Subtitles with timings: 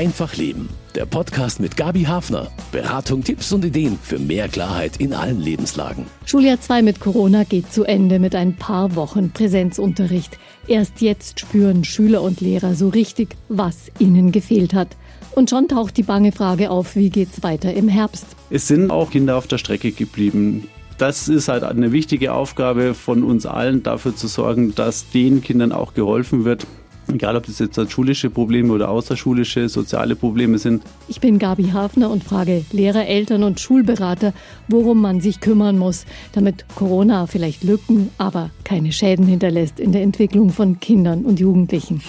[0.00, 0.70] Einfach Leben.
[0.94, 2.50] Der Podcast mit Gabi Hafner.
[2.72, 6.06] Beratung, Tipps und Ideen für mehr Klarheit in allen Lebenslagen.
[6.24, 10.38] Schuljahr 2 mit Corona geht zu Ende mit ein paar Wochen Präsenzunterricht.
[10.66, 14.96] Erst jetzt spüren Schüler und Lehrer so richtig, was ihnen gefehlt hat.
[15.32, 18.24] Und schon taucht die bange Frage auf, wie geht's weiter im Herbst?
[18.48, 20.66] Es sind auch Kinder auf der Strecke geblieben.
[20.96, 25.72] Das ist halt eine wichtige Aufgabe von uns allen, dafür zu sorgen, dass den Kindern
[25.72, 26.66] auch geholfen wird,
[27.14, 30.84] Egal, ob das jetzt schulische Probleme oder außerschulische soziale Probleme sind.
[31.08, 34.32] Ich bin Gabi Hafner und frage Lehrer, Eltern und Schulberater,
[34.68, 40.02] worum man sich kümmern muss, damit Corona vielleicht Lücken, aber keine Schäden hinterlässt in der
[40.02, 42.00] Entwicklung von Kindern und Jugendlichen.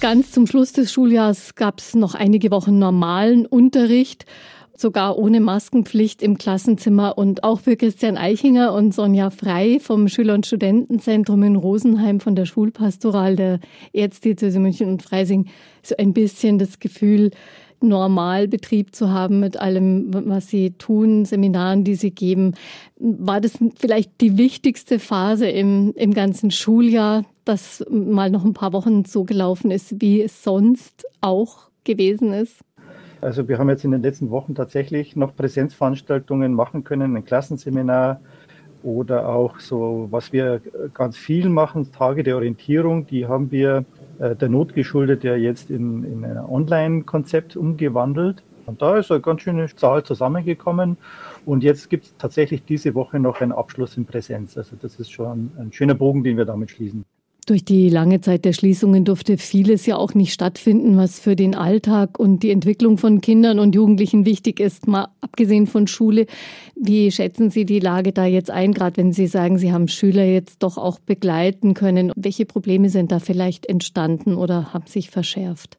[0.00, 4.24] Ganz zum Schluss des Schuljahres gab es noch einige Wochen normalen Unterricht
[4.80, 7.18] sogar ohne Maskenpflicht im Klassenzimmer.
[7.18, 12.34] Und auch für Christian Eichinger und Sonja Frei vom Schüler- und Studentenzentrum in Rosenheim von
[12.34, 13.60] der Schulpastoral der
[13.92, 15.46] Erzdiözese München und Freising
[15.82, 17.30] so ein bisschen das Gefühl,
[17.82, 22.54] Normalbetrieb zu haben mit allem, was Sie tun, Seminaren, die Sie geben.
[22.98, 28.72] War das vielleicht die wichtigste Phase im, im ganzen Schuljahr, dass mal noch ein paar
[28.72, 32.60] Wochen so gelaufen ist, wie es sonst auch gewesen ist?
[33.20, 38.20] Also wir haben jetzt in den letzten Wochen tatsächlich noch Präsenzveranstaltungen machen können, ein Klassenseminar
[38.82, 40.62] oder auch so, was wir
[40.94, 43.84] ganz viel machen, Tage der Orientierung, die haben wir
[44.18, 48.42] äh, der Not geschuldet ja jetzt in, in ein Online-Konzept umgewandelt.
[48.64, 50.96] Und da ist eine ganz schöne Zahl zusammengekommen.
[51.44, 54.56] Und jetzt gibt es tatsächlich diese Woche noch einen Abschluss in Präsenz.
[54.56, 57.04] Also das ist schon ein schöner Bogen, den wir damit schließen.
[57.50, 61.56] Durch die lange Zeit der Schließungen durfte vieles ja auch nicht stattfinden, was für den
[61.56, 66.26] Alltag und die Entwicklung von Kindern und Jugendlichen wichtig ist, mal abgesehen von Schule.
[66.76, 70.22] Wie schätzen Sie die Lage da jetzt ein, gerade wenn Sie sagen, Sie haben Schüler
[70.22, 72.12] jetzt doch auch begleiten können?
[72.14, 75.76] Welche Probleme sind da vielleicht entstanden oder haben sich verschärft?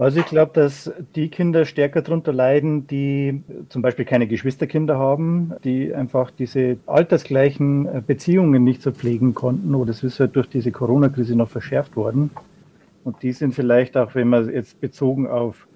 [0.00, 5.52] Also ich glaube, dass die Kinder stärker darunter leiden, die zum Beispiel keine Geschwisterkinder haben,
[5.62, 10.48] die einfach diese altersgleichen äh, Beziehungen nicht so pflegen konnten oder es ist halt durch
[10.48, 12.30] diese Corona-Krise noch verschärft worden.
[13.04, 15.66] Und die sind vielleicht auch, wenn man jetzt bezogen auf,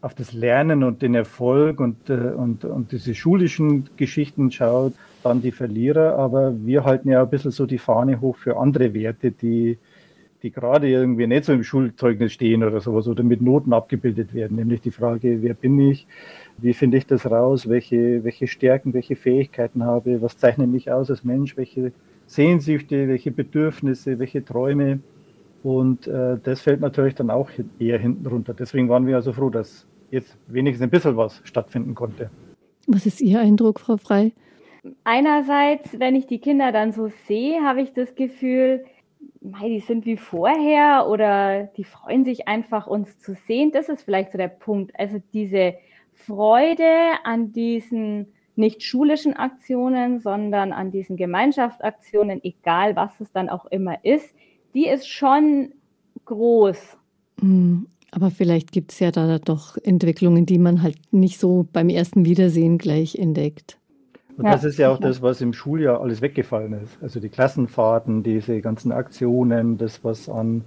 [0.00, 5.42] auf das Lernen und den Erfolg und, äh, und, und diese schulischen Geschichten schaut, dann
[5.42, 6.16] die Verlierer.
[6.16, 9.76] Aber wir halten ja ein bisschen so die Fahne hoch für andere Werte, die,
[10.44, 14.58] die gerade irgendwie nicht so im Schulzeugnis stehen oder sowas oder mit Noten abgebildet werden,
[14.58, 16.06] nämlich die Frage, wer bin ich,
[16.58, 21.10] wie finde ich das raus, welche, welche Stärken, welche Fähigkeiten habe, was zeichnet mich aus
[21.10, 21.92] als Mensch, welche
[22.26, 25.00] Sehnsüchte, welche Bedürfnisse, welche Träume.
[25.62, 28.52] Und äh, das fällt natürlich dann auch eher hinten runter.
[28.52, 32.28] Deswegen waren wir also froh, dass jetzt wenigstens ein bisschen was stattfinden konnte.
[32.86, 34.32] Was ist Ihr Eindruck, Frau Frei?
[35.04, 38.84] Einerseits, wenn ich die Kinder dann so sehe, habe ich das Gefühl,
[39.40, 43.72] mei, die sind wie vorher oder die freuen sich einfach, uns zu sehen.
[43.72, 44.98] Das ist vielleicht so der Punkt.
[44.98, 45.74] Also diese
[46.12, 46.88] Freude
[47.24, 54.04] an diesen nicht schulischen Aktionen, sondern an diesen Gemeinschaftsaktionen, egal was es dann auch immer
[54.04, 54.34] ist,
[54.74, 55.72] die ist schon
[56.24, 56.96] groß.
[57.40, 61.88] Hm, aber vielleicht gibt es ja da doch Entwicklungen, die man halt nicht so beim
[61.88, 63.78] ersten Wiedersehen gleich entdeckt.
[64.36, 66.98] Und ja, das ist ja auch das, was im Schuljahr alles weggefallen ist.
[67.00, 70.64] Also die Klassenfahrten, diese ganzen Aktionen, das, was an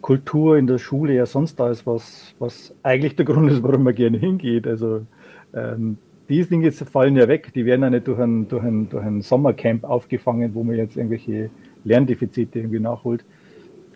[0.00, 3.84] Kultur in der Schule ja sonst da ist, was, was eigentlich der Grund ist, warum
[3.84, 4.66] man gerne hingeht.
[4.66, 5.02] Also
[5.54, 7.52] ähm, diese Dinge fallen ja weg.
[7.54, 10.96] Die werden ja nicht durch ein, durch, ein, durch ein Sommercamp aufgefangen, wo man jetzt
[10.96, 11.50] irgendwelche
[11.84, 13.24] Lerndefizite irgendwie nachholt.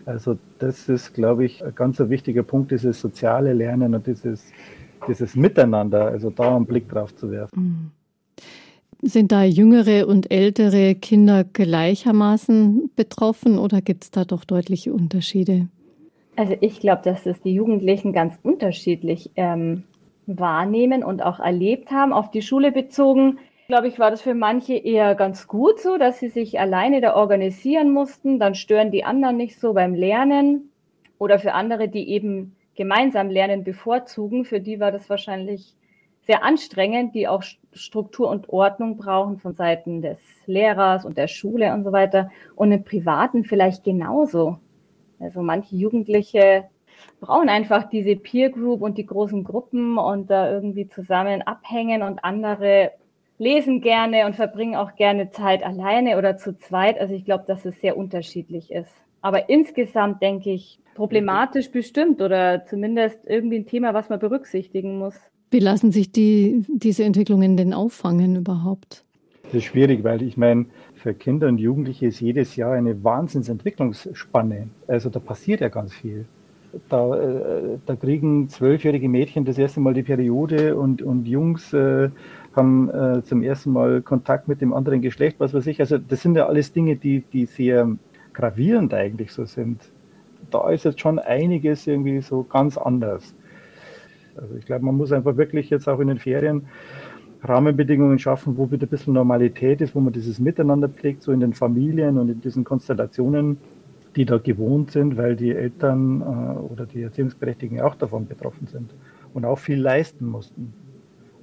[0.05, 4.51] Also das ist, glaube ich, ein ganz wichtiger Punkt, dieses soziale Lernen und dieses,
[5.07, 7.59] dieses Miteinander, also da einen Blick drauf zu werfen.
[7.61, 8.00] Mhm.
[9.03, 15.67] Sind da jüngere und ältere Kinder gleichermaßen betroffen oder gibt es da doch deutliche Unterschiede?
[16.35, 19.83] Also ich glaube, dass das die Jugendlichen ganz unterschiedlich ähm,
[20.27, 22.13] wahrnehmen und auch erlebt haben.
[22.13, 26.19] Auf die Schule bezogen, glaube ich, war das für manche eher ganz gut so, dass
[26.19, 28.39] sie sich alleine da organisieren mussten.
[28.39, 30.69] Dann stören die anderen nicht so beim Lernen.
[31.17, 35.75] Oder für andere, die eben gemeinsam lernen bevorzugen, für die war das wahrscheinlich
[36.27, 41.73] sehr anstrengend, die auch Struktur und Ordnung brauchen von Seiten des Lehrers und der Schule
[41.73, 42.29] und so weiter.
[42.55, 44.57] Und im Privaten vielleicht genauso.
[45.19, 46.65] Also manche Jugendliche
[47.19, 52.23] brauchen einfach diese Peer Group und die großen Gruppen und da irgendwie zusammen abhängen und
[52.23, 52.91] andere
[53.37, 56.99] lesen gerne und verbringen auch gerne Zeit alleine oder zu zweit.
[56.99, 58.93] Also ich glaube, dass es sehr unterschiedlich ist.
[59.21, 65.19] Aber insgesamt denke ich problematisch bestimmt oder zumindest irgendwie ein Thema, was man berücksichtigen muss.
[65.51, 69.03] Wie lassen sich die, diese Entwicklungen denn auffangen überhaupt?
[69.43, 70.65] Das ist schwierig, weil ich meine,
[70.95, 74.69] für Kinder und Jugendliche ist jedes Jahr eine Wahnsinnsentwicklungsspanne.
[74.87, 76.25] Also da passiert ja ganz viel.
[76.87, 82.09] Da, äh, da kriegen zwölfjährige Mädchen das erste Mal die Periode und, und Jungs äh,
[82.55, 85.81] haben äh, zum ersten Mal Kontakt mit dem anderen Geschlecht, was weiß ich.
[85.81, 87.89] Also das sind ja alles Dinge, die, die sehr
[88.31, 89.81] gravierend eigentlich so sind.
[90.49, 93.35] Da ist jetzt schon einiges irgendwie so ganz anders.
[94.35, 96.63] Also ich glaube, man muss einfach wirklich jetzt auch in den Ferien
[97.43, 101.39] Rahmenbedingungen schaffen, wo wieder ein bisschen Normalität ist, wo man dieses Miteinander pflegt, so in
[101.39, 103.57] den Familien und in diesen Konstellationen,
[104.15, 108.93] die da gewohnt sind, weil die Eltern äh, oder die Erziehungsberechtigten auch davon betroffen sind
[109.33, 110.73] und auch viel leisten mussten.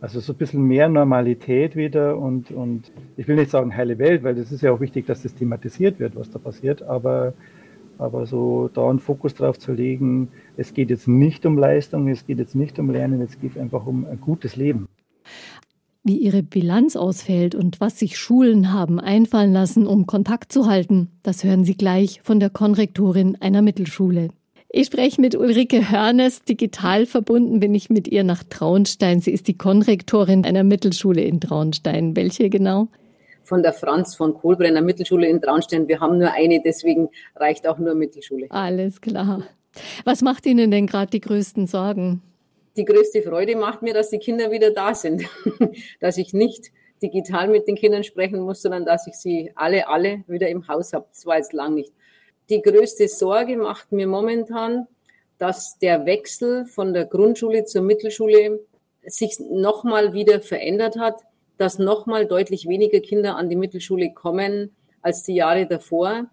[0.00, 4.22] Also so ein bisschen mehr Normalität wieder und, und ich will nicht sagen heile Welt,
[4.22, 7.32] weil das ist ja auch wichtig, dass das thematisiert wird, was da passiert, aber,
[7.98, 12.26] aber so da einen Fokus drauf zu legen, es geht jetzt nicht um Leistung, es
[12.26, 14.88] geht jetzt nicht um Lernen, es geht einfach um ein gutes Leben.
[16.04, 21.08] Wie ihre Bilanz ausfällt und was sich Schulen haben einfallen lassen, um Kontakt zu halten,
[21.22, 24.30] das hören Sie gleich von der Konrektorin einer Mittelschule.
[24.70, 26.44] Ich spreche mit Ulrike Hörnes.
[26.44, 29.20] Digital verbunden bin ich mit ihr nach Traunstein.
[29.20, 32.14] Sie ist die Konrektorin einer Mittelschule in Traunstein.
[32.14, 32.88] Welche genau?
[33.48, 35.88] Von der Franz von Kohlbrenner Mittelschule in Traunstein.
[35.88, 38.46] Wir haben nur eine, deswegen reicht auch nur Mittelschule.
[38.50, 39.42] Alles klar.
[40.04, 42.22] Was macht Ihnen denn gerade die größten Sorgen?
[42.76, 45.24] Die größte Freude macht mir, dass die Kinder wieder da sind.
[46.00, 46.70] dass ich nicht
[47.02, 50.92] digital mit den Kindern sprechen muss, sondern dass ich sie alle, alle wieder im Haus
[50.92, 51.06] habe.
[51.10, 51.92] Das war jetzt lang nicht
[52.50, 54.86] die größte Sorge macht mir momentan,
[55.38, 58.60] dass der Wechsel von der Grundschule zur Mittelschule
[59.02, 61.22] sich nochmal wieder verändert hat,
[61.58, 66.30] dass nochmal deutlich weniger Kinder an die Mittelschule kommen als die Jahre davor,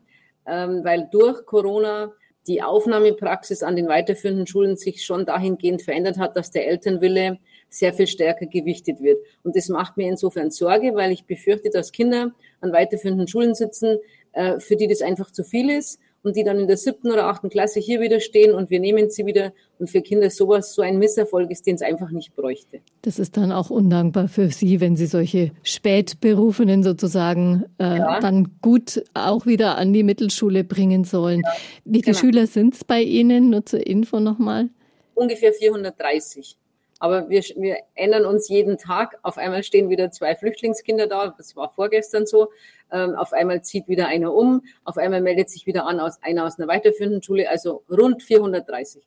[0.47, 2.13] ähm, weil durch Corona
[2.47, 7.39] die Aufnahmepraxis an den weiterführenden Schulen sich schon dahingehend verändert hat, dass der Elternwille
[7.69, 9.17] sehr viel stärker gewichtet wird.
[9.43, 12.31] Und das macht mir insofern Sorge, weil ich befürchte, dass Kinder
[12.61, 13.97] an weiterführenden Schulen sitzen,
[14.33, 17.27] äh, für die das einfach zu viel ist und die dann in der siebten oder
[17.27, 20.81] achten Klasse hier wieder stehen und wir nehmen sie wieder und für Kinder sowas so
[20.81, 22.79] ein Misserfolg ist, den es einfach nicht bräuchte.
[23.03, 28.19] Das ist dann auch undankbar für Sie, wenn Sie solche Spätberufenen sozusagen äh, ja.
[28.19, 31.41] dann gut auch wieder an die Mittelschule bringen sollen.
[31.43, 31.51] Ja,
[31.85, 32.17] Wie viele genau.
[32.17, 33.51] Schüler sind es bei Ihnen?
[33.51, 34.69] Nur zur Info nochmal.
[35.13, 36.57] Ungefähr 430.
[36.99, 39.19] Aber wir, wir ändern uns jeden Tag.
[39.21, 41.33] Auf einmal stehen wieder zwei Flüchtlingskinder da.
[41.37, 42.49] Das war vorgestern so.
[42.91, 44.61] Ähm, auf einmal zieht wieder einer um.
[44.83, 47.49] Auf einmal meldet sich wieder an aus, einer aus einer weiterführenden Schule.
[47.49, 49.03] Also rund 430.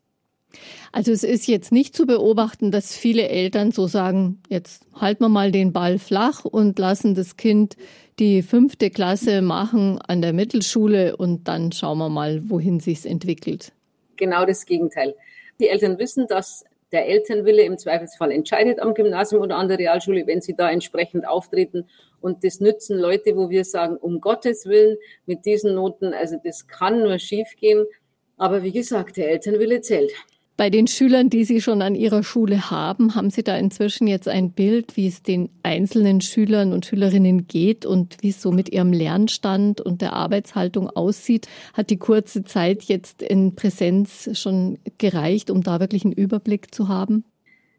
[0.91, 5.29] Also es ist jetzt nicht zu beobachten, dass viele Eltern so sagen, jetzt halten wir
[5.29, 7.75] mal den Ball flach und lassen das Kind
[8.17, 13.71] die fünfte Klasse machen an der Mittelschule und dann schauen wir mal, wohin sich's entwickelt.
[14.17, 15.15] Genau das Gegenteil.
[15.59, 20.25] Die Eltern wissen, dass der Elternwille im Zweifelsfall entscheidet am Gymnasium oder an der Realschule,
[20.27, 21.87] wenn sie da entsprechend auftreten.
[22.19, 26.67] Und das nützen Leute, wo wir sagen, um Gottes Willen, mit diesen Noten, also das
[26.67, 27.85] kann nur schiefgehen.
[28.37, 30.11] Aber wie gesagt, der Elternwille zählt.
[30.59, 34.27] Bei den Schülern, die Sie schon an Ihrer Schule haben, haben Sie da inzwischen jetzt
[34.27, 38.67] ein Bild, wie es den einzelnen Schülern und Schülerinnen geht und wie es so mit
[38.67, 41.47] ihrem Lernstand und der Arbeitshaltung aussieht?
[41.71, 46.89] Hat die kurze Zeit jetzt in Präsenz schon gereicht, um da wirklich einen Überblick zu
[46.89, 47.23] haben?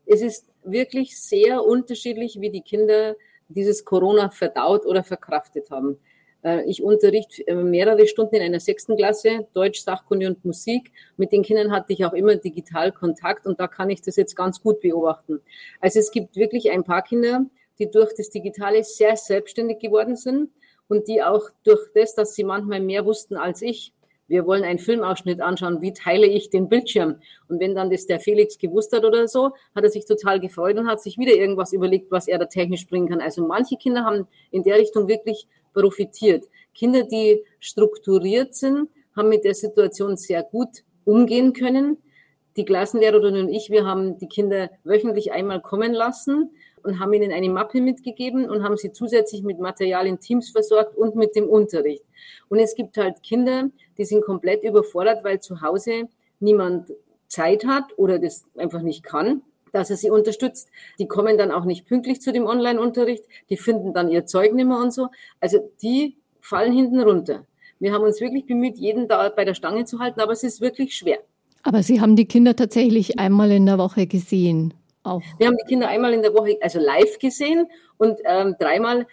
[0.07, 3.15] Es ist wirklich sehr unterschiedlich, wie die Kinder
[3.51, 5.99] dieses Corona verdaut oder verkraftet haben.
[6.43, 10.93] Äh, ich unterrichte äh, mehrere Stunden in einer sechsten Klasse, Deutsch, Sachkunde und Musik.
[11.17, 14.37] Mit den Kindern hatte ich auch immer digital Kontakt und da kann ich das jetzt
[14.37, 15.41] ganz gut beobachten.
[15.81, 17.47] Also es gibt wirklich ein paar Kinder,
[17.79, 20.51] die durch das Digitale sehr selbstständig geworden sind
[20.89, 23.93] und die auch durch das, dass sie manchmal mehr wussten als ich,
[24.31, 27.17] wir wollen einen Filmausschnitt anschauen, wie teile ich den Bildschirm?
[27.49, 30.79] Und wenn dann das der Felix gewusst hat oder so, hat er sich total gefreut
[30.79, 33.21] und hat sich wieder irgendwas überlegt, was er da technisch bringen kann.
[33.21, 36.45] Also manche Kinder haben in der Richtung wirklich profitiert.
[36.75, 41.99] Kinder, die strukturiert sind, haben mit der Situation sehr gut umgehen können.
[42.57, 46.51] Die Klassenlehrerin und ich, wir haben die Kinder wöchentlich einmal kommen lassen
[46.85, 50.97] und haben ihnen eine Mappe mitgegeben und haben sie zusätzlich mit Material in Teams versorgt
[50.97, 52.05] und mit dem Unterricht.
[52.49, 56.09] Und es gibt halt Kinder, die sind komplett überfordert, weil zu Hause
[56.41, 56.93] niemand
[57.29, 60.69] Zeit hat oder das einfach nicht kann dass er sie unterstützt.
[60.99, 64.67] Die kommen dann auch nicht pünktlich zu dem Online-Unterricht, die finden dann ihr Zeug nicht
[64.67, 65.09] mehr und so.
[65.41, 67.47] Also die fallen hinten runter.
[67.79, 70.61] Wir haben uns wirklich bemüht, jeden da bei der Stange zu halten, aber es ist
[70.61, 71.19] wirklich schwer.
[71.63, 74.75] Aber Sie haben die Kinder tatsächlich einmal in der Woche gesehen.
[75.03, 75.23] Auch.
[75.39, 77.67] Wir haben die Kinder einmal in der Woche, also live gesehen
[77.97, 79.07] und ähm, dreimal,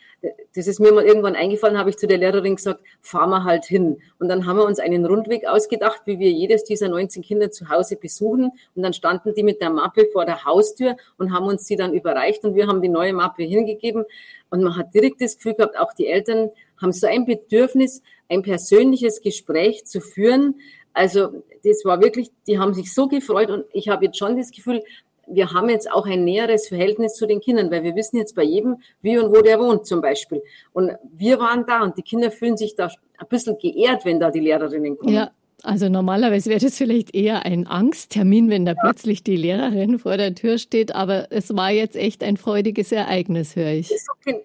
[0.53, 3.63] das ist mir mal irgendwann eingefallen, habe ich zu der Lehrerin gesagt, fahren wir halt
[3.63, 4.01] hin.
[4.19, 7.69] Und dann haben wir uns einen Rundweg ausgedacht, wie wir jedes dieser 19 Kinder zu
[7.69, 8.51] Hause besuchen.
[8.75, 11.93] Und dann standen die mit der Mappe vor der Haustür und haben uns die dann
[11.93, 14.03] überreicht und wir haben die neue Mappe hingegeben.
[14.49, 16.49] Und man hat direkt das Gefühl gehabt, auch die Eltern
[16.81, 20.55] haben so ein Bedürfnis, ein persönliches Gespräch zu führen.
[20.93, 24.51] Also das war wirklich, die haben sich so gefreut und ich habe jetzt schon das
[24.51, 24.81] Gefühl,
[25.27, 28.43] wir haben jetzt auch ein näheres Verhältnis zu den Kindern, weil wir wissen jetzt bei
[28.43, 30.41] jedem, wie und wo der wohnt zum Beispiel.
[30.73, 34.31] Und wir waren da und die Kinder fühlen sich da ein bisschen geehrt, wenn da
[34.31, 35.13] die Lehrerinnen kommen.
[35.13, 35.31] Ja.
[35.63, 38.77] Also normalerweise wäre das vielleicht eher ein Angsttermin, wenn da ja.
[38.79, 43.55] plötzlich die Lehrerin vor der Tür steht, aber es war jetzt echt ein freudiges Ereignis,
[43.55, 43.91] höre ich.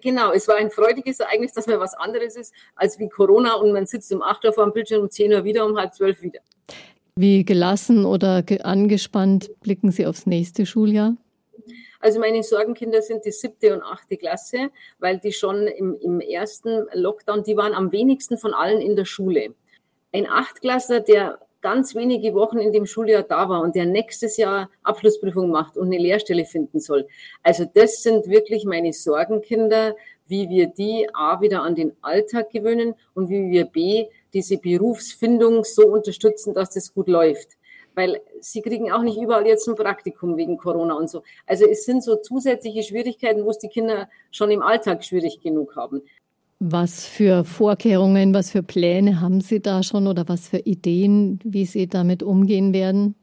[0.01, 3.73] Genau, es war ein freudiges Ereignis, dass mal was anderes ist als wie Corona und
[3.73, 6.19] man sitzt um 8 Uhr vor dem Bildschirm, um 10 Uhr wieder, um halb zwölf
[6.23, 6.39] wieder.
[7.15, 11.15] Wie gelassen oder angespannt blicken Sie aufs nächste Schuljahr?
[11.99, 16.85] Also meine Sorgenkinder sind die siebte und achte Klasse, weil die schon im, im ersten
[16.93, 19.53] Lockdown, die waren am wenigsten von allen in der Schule.
[20.11, 24.69] Ein Achtklässler, der ganz wenige Wochen in dem Schuljahr da war und der nächstes Jahr
[24.83, 27.07] Abschlussprüfung macht und eine Lehrstelle finden soll.
[27.41, 29.95] Also das sind wirklich meine Sorgenkinder,
[30.27, 35.63] wie wir die A wieder an den Alltag gewöhnen und wie wir B diese Berufsfindung
[35.63, 37.57] so unterstützen, dass das gut läuft.
[37.95, 41.21] Weil sie kriegen auch nicht überall jetzt ein Praktikum wegen Corona und so.
[41.45, 45.75] Also es sind so zusätzliche Schwierigkeiten, wo es die Kinder schon im Alltag schwierig genug
[45.75, 46.01] haben.
[46.59, 51.65] Was für Vorkehrungen, was für Pläne haben Sie da schon oder was für Ideen, wie
[51.65, 53.15] Sie damit umgehen werden?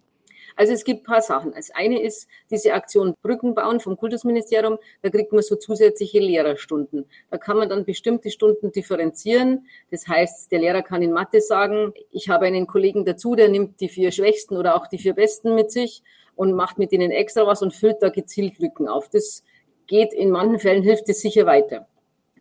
[0.57, 1.53] Also es gibt ein paar Sachen.
[1.53, 4.79] Das eine ist diese Aktion Brücken bauen vom Kultusministerium.
[5.03, 7.07] Da kriegt man so zusätzliche Lehrerstunden.
[7.31, 9.67] Da kann man dann bestimmte Stunden differenzieren.
[9.91, 13.81] Das heißt, der Lehrer kann in Mathe sagen, ich habe einen Kollegen dazu, der nimmt
[13.81, 16.03] die vier Schwächsten oder auch die vier Besten mit sich
[16.37, 19.09] und macht mit ihnen extra was und füllt da gezielt Lücken auf.
[19.09, 19.45] Das
[19.87, 21.87] geht in manchen Fällen, hilft es sicher weiter.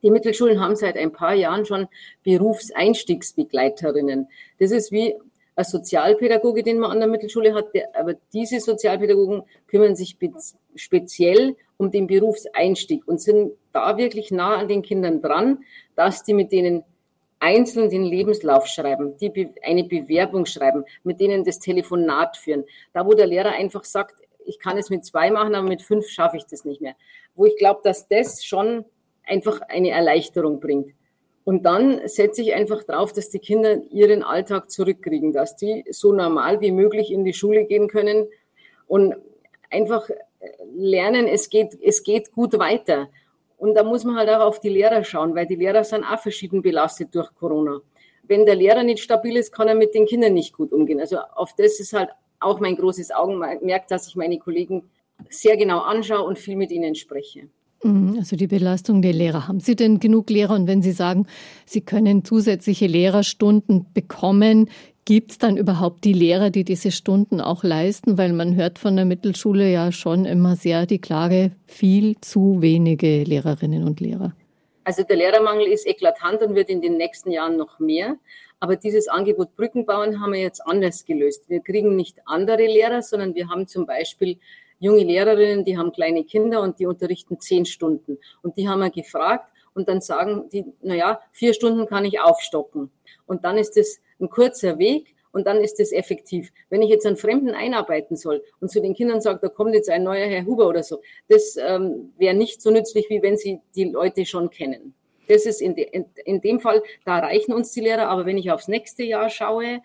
[0.01, 1.87] Die Mittelschulen haben seit ein paar Jahren schon
[2.23, 4.27] Berufseinstiegsbegleiterinnen.
[4.59, 5.15] Das ist wie
[5.59, 10.17] ein Sozialpädagoge, den man an der Mittelschule hat, der, aber diese Sozialpädagogen kümmern sich
[10.75, 15.59] speziell um den Berufseinstieg und sind da wirklich nah an den Kindern dran,
[15.95, 16.83] dass die mit denen
[17.39, 22.63] einzeln den Lebenslauf schreiben, die eine Bewerbung schreiben, mit denen das Telefonat führen.
[22.93, 26.07] Da, wo der Lehrer einfach sagt, ich kann es mit zwei machen, aber mit fünf
[26.07, 26.95] schaffe ich das nicht mehr.
[27.35, 28.85] Wo ich glaube, dass das schon
[29.25, 30.93] einfach eine Erleichterung bringt.
[31.49, 36.13] Und dann setze ich einfach drauf, dass die Kinder ihren Alltag zurückkriegen, dass die so
[36.13, 38.27] normal wie möglich in die Schule gehen können
[38.85, 39.15] und
[39.71, 40.07] einfach
[40.75, 43.09] lernen, es geht, es geht gut weiter.
[43.57, 46.19] Und da muss man halt auch auf die Lehrer schauen, weil die Lehrer sind auch
[46.19, 47.81] verschieden belastet durch Corona.
[48.21, 50.99] Wenn der Lehrer nicht stabil ist, kann er mit den Kindern nicht gut umgehen.
[50.99, 54.87] Also auf das ist halt auch mein großes Augenmerk, dass ich meine Kollegen
[55.31, 57.49] sehr genau anschaue und viel mit ihnen spreche.
[57.83, 59.47] Mhm, also die Belastung der Lehrer.
[59.47, 60.55] Haben Sie denn genug Lehrer?
[60.55, 61.27] Und wenn Sie sagen,
[61.65, 64.69] Sie können zusätzliche Lehrerstunden bekommen,
[65.05, 68.17] gibt es dann überhaupt die Lehrer, die diese Stunden auch leisten?
[68.17, 73.23] Weil man hört von der Mittelschule ja schon immer sehr die Klage, viel zu wenige
[73.23, 74.33] Lehrerinnen und Lehrer.
[74.83, 78.17] Also der Lehrermangel ist eklatant und wird in den nächsten Jahren noch mehr.
[78.59, 81.47] Aber dieses Angebot Brückenbauen haben wir jetzt anders gelöst.
[81.47, 84.37] Wir kriegen nicht andere Lehrer, sondern wir haben zum Beispiel
[84.79, 88.17] junge Lehrerinnen, die haben kleine Kinder und die unterrichten zehn Stunden.
[88.41, 92.89] Und die haben wir gefragt und dann sagen die, naja, vier Stunden kann ich aufstocken.
[93.25, 96.51] Und dann ist es ein kurzer Weg und dann ist es effektiv.
[96.69, 99.89] Wenn ich jetzt einen Fremden einarbeiten soll und zu den Kindern sage, da kommt jetzt
[99.89, 103.59] ein neuer Herr Huber oder so, das ähm, wäre nicht so nützlich, wie wenn sie
[103.75, 104.93] die Leute schon kennen.
[105.27, 108.09] Das ist in, de, in, in dem Fall, da reichen uns die Lehrer.
[108.09, 109.81] Aber wenn ich aufs nächste Jahr schaue,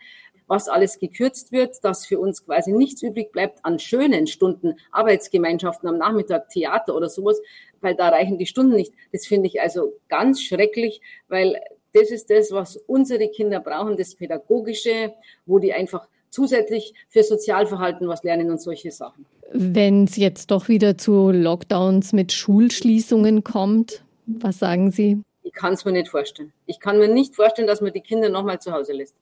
[0.46, 5.88] was alles gekürzt wird, dass für uns quasi nichts übrig bleibt an schönen Stunden, Arbeitsgemeinschaften
[5.88, 7.40] am Nachmittag, Theater oder sowas,
[7.80, 8.92] weil da reichen die Stunden nicht.
[9.12, 11.60] Das finde ich also ganz schrecklich, weil
[11.92, 15.14] das ist das, was unsere Kinder brauchen, das Pädagogische,
[15.46, 19.24] wo die einfach zusätzlich für Sozialverhalten was lernen und solche Sachen.
[19.52, 25.22] Wenn es jetzt doch wieder zu Lockdowns mit Schulschließungen kommt, was sagen Sie?
[25.44, 26.52] Ich kann es mir nicht vorstellen.
[26.66, 29.14] Ich kann mir nicht vorstellen, dass man die Kinder nochmal zu Hause lässt.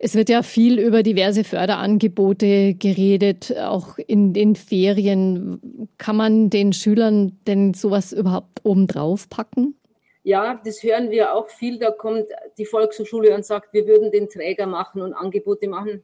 [0.00, 5.88] Es wird ja viel über diverse Förderangebote geredet, auch in den Ferien.
[5.98, 9.74] Kann man den Schülern denn sowas überhaupt obendrauf packen?
[10.22, 11.78] Ja, das hören wir auch viel.
[11.78, 12.26] Da kommt
[12.58, 16.02] die Volkshochschule und sagt, wir würden den Träger machen und Angebote machen.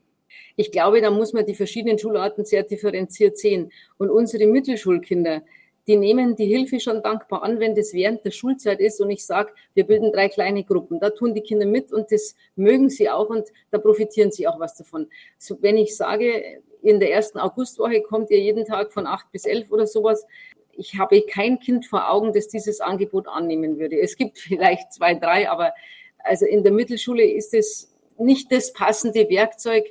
[0.56, 3.70] Ich glaube, da muss man die verschiedenen Schularten sehr differenziert sehen.
[3.96, 5.42] Und unsere Mittelschulkinder,
[5.86, 9.24] die nehmen die Hilfe schon dankbar an, wenn das während der Schulzeit ist und ich
[9.24, 10.98] sage, wir bilden drei kleine Gruppen.
[10.98, 14.58] Da tun die Kinder mit und das mögen sie auch und da profitieren sie auch
[14.58, 15.08] was davon.
[15.38, 19.44] So, wenn ich sage, in der ersten Augustwoche kommt ihr jeden Tag von acht bis
[19.44, 20.26] elf oder sowas.
[20.72, 24.00] Ich habe kein Kind vor Augen, das dieses Angebot annehmen würde.
[24.00, 25.72] Es gibt vielleicht zwei, drei, aber
[26.18, 29.84] also in der Mittelschule ist es nicht das passende Werkzeug,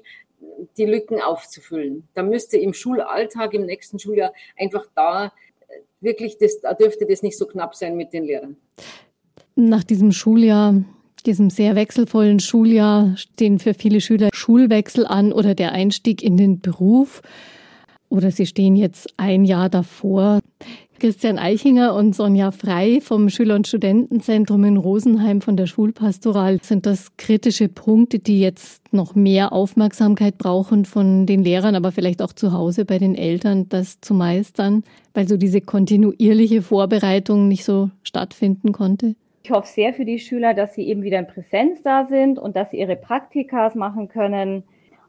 [0.78, 2.08] die Lücken aufzufüllen.
[2.14, 5.32] Da müsste im Schulalltag, im nächsten Schuljahr einfach da
[6.04, 8.58] wirklich, das, da dürfte das nicht so knapp sein mit den Lehrern.
[9.56, 10.84] Nach diesem Schuljahr,
[11.26, 16.60] diesem sehr wechselvollen Schuljahr, stehen für viele Schüler Schulwechsel an oder der Einstieg in den
[16.60, 17.22] Beruf.
[18.10, 20.40] Oder sie stehen jetzt ein Jahr davor.
[21.04, 26.60] Christian Eichinger und Sonja Frei vom Schüler- und Studentenzentrum in Rosenheim von der Schulpastoral.
[26.64, 32.22] Sind das kritische Punkte, die jetzt noch mehr Aufmerksamkeit brauchen von den Lehrern, aber vielleicht
[32.22, 37.66] auch zu Hause bei den Eltern, das zu meistern, weil so diese kontinuierliche Vorbereitung nicht
[37.66, 39.16] so stattfinden konnte?
[39.44, 42.56] Ich hoffe sehr für die Schüler, dass sie eben wieder in Präsenz da sind und
[42.56, 44.64] dass sie ihre Praktikas machen können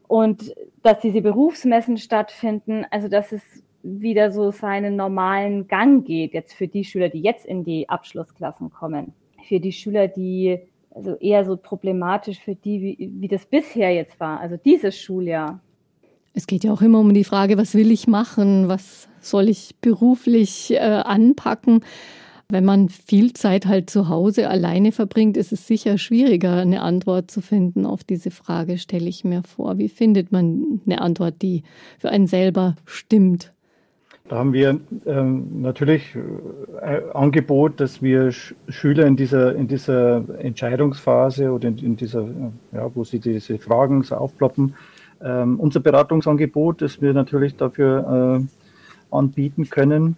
[0.09, 2.85] und dass diese Berufsmessen stattfinden.
[2.91, 3.41] Also dass es
[3.85, 8.71] wieder so seinen normalen Gang geht, jetzt für die Schüler, die jetzt in die Abschlussklassen
[8.71, 9.13] kommen.
[9.47, 10.59] Für die Schüler, die
[10.95, 15.59] also eher so problematisch für die, wie, wie das bisher jetzt war, also dieses Schuljahr.
[16.33, 19.75] Es geht ja auch immer um die Frage, was will ich machen, was soll ich
[19.81, 21.81] beruflich äh, anpacken.
[22.49, 27.31] Wenn man viel Zeit halt zu Hause alleine verbringt, ist es sicher schwieriger, eine Antwort
[27.31, 29.77] zu finden auf diese Frage, stelle ich mir vor.
[29.77, 31.63] Wie findet man eine Antwort, die
[31.97, 33.54] für einen selber stimmt?
[34.27, 36.15] Da haben wir ähm, natürlich
[36.81, 41.95] ein äh, Angebot, dass wir Sch Schüler in dieser, in dieser Entscheidungsphase oder in, in
[41.95, 42.27] dieser,
[42.71, 44.73] ja, wo sie diese Fragen so aufploppen,
[45.23, 50.15] ähm, unser Beratungsangebot, das wir natürlich dafür äh, anbieten können.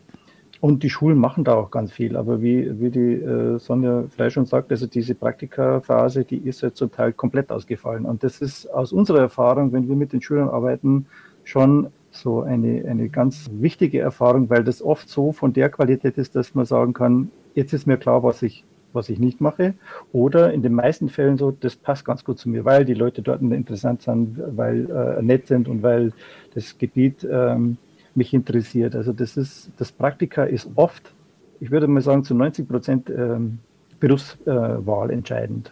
[0.61, 2.15] Und die Schulen machen da auch ganz viel.
[2.15, 6.73] Aber wie, wie die äh, Sonja Fleisch schon sagt, also diese Praktikaphase, die ist ja
[6.73, 8.05] zum Teil komplett ausgefallen.
[8.05, 11.07] Und das ist aus unserer Erfahrung, wenn wir mit den Schülern arbeiten,
[11.43, 11.87] schon
[12.21, 16.55] so eine, eine ganz wichtige Erfahrung, weil das oft so von der Qualität ist, dass
[16.55, 19.73] man sagen kann, jetzt ist mir klar, was ich, was ich nicht mache.
[20.13, 23.21] Oder in den meisten Fällen so, das passt ganz gut zu mir, weil die Leute
[23.21, 26.13] dort interessant sind, weil äh, nett sind und weil
[26.53, 27.77] das Gebiet ähm,
[28.15, 28.95] mich interessiert.
[28.95, 31.13] Also das ist, das Praktika ist oft,
[31.59, 33.59] ich würde mal sagen, zu 90 Prozent ähm,
[33.99, 35.71] Berufswahl äh, entscheidend.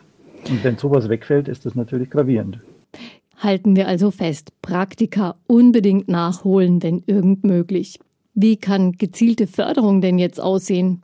[0.50, 2.60] Und wenn sowas wegfällt, ist das natürlich gravierend.
[3.38, 8.00] Halten wir also fest, Praktika unbedingt nachholen, wenn irgend möglich.
[8.34, 11.02] Wie kann gezielte Förderung denn jetzt aussehen?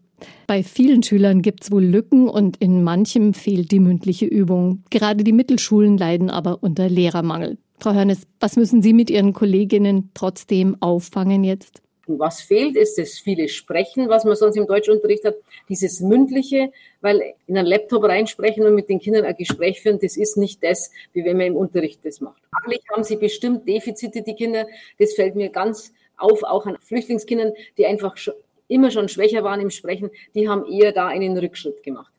[0.48, 4.84] Bei vielen Schülern gibt es wohl Lücken und in manchem fehlt die mündliche Übung.
[4.90, 7.58] Gerade die Mittelschulen leiden aber unter Lehrermangel.
[7.80, 11.82] Frau Hörnes, was müssen Sie mit Ihren Kolleginnen trotzdem auffangen jetzt?
[12.08, 15.36] Was fehlt, ist das viele Sprechen, was man sonst im Deutschunterricht hat,
[15.70, 20.18] dieses mündliche, weil in einen Laptop reinsprechen und mit den Kindern ein Gespräch führen, das
[20.18, 22.42] ist nicht das, wie wenn man im Unterricht das macht.
[22.56, 24.66] Fachlich haben sie bestimmt Defizite, die Kinder.
[25.00, 28.34] Das fällt mir ganz auf, auch an Flüchtlingskindern, die einfach schon,
[28.68, 32.12] immer schon schwächer waren im Sprechen, die haben eher da einen Rückschritt gemacht.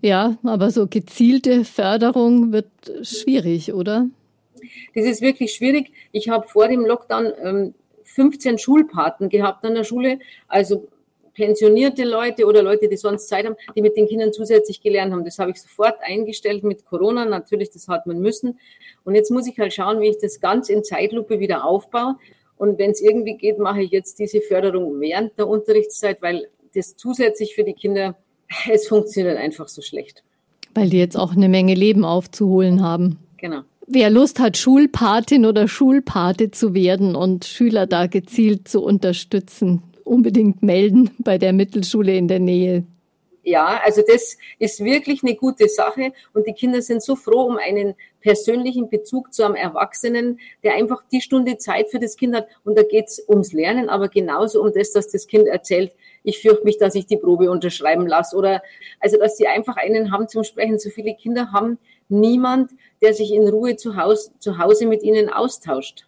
[0.00, 2.68] Ja, aber so gezielte Förderung wird
[3.02, 4.08] schwierig, oder?
[4.94, 5.92] Das ist wirklich schwierig.
[6.12, 7.74] Ich habe vor dem Lockdown ähm,
[8.14, 10.86] 15 Schulpaten gehabt an der Schule, also
[11.34, 15.24] pensionierte Leute oder Leute, die sonst Zeit haben, die mit den Kindern zusätzlich gelernt haben.
[15.24, 17.24] Das habe ich sofort eingestellt mit Corona.
[17.24, 18.58] Natürlich, das hat man müssen.
[19.04, 22.16] Und jetzt muss ich halt schauen, wie ich das ganz in Zeitlupe wieder aufbaue.
[22.56, 26.96] Und wenn es irgendwie geht, mache ich jetzt diese Förderung während der Unterrichtszeit, weil das
[26.96, 28.16] zusätzlich für die Kinder,
[28.70, 30.22] es funktioniert einfach so schlecht.
[30.72, 33.18] Weil die jetzt auch eine Menge Leben aufzuholen haben.
[33.38, 33.62] Genau.
[33.86, 40.62] Wer Lust hat, Schulpatin oder Schulpate zu werden und Schüler da gezielt zu unterstützen, unbedingt
[40.62, 42.84] melden bei der Mittelschule in der Nähe.
[43.42, 47.58] Ja, also das ist wirklich eine gute Sache und die Kinder sind so froh um
[47.58, 52.48] einen persönlichen Bezug zu einem Erwachsenen, der einfach die Stunde Zeit für das Kind hat
[52.64, 55.92] und da geht es ums Lernen, aber genauso um das, dass das Kind erzählt,
[56.24, 58.62] ich fürchte mich, dass ich die Probe unterschreiben lasse oder
[58.98, 60.78] also dass sie einfach einen haben zum Sprechen.
[60.78, 65.28] So viele Kinder haben niemand, der sich in Ruhe zu Hause, zu Hause mit ihnen
[65.28, 66.06] austauscht.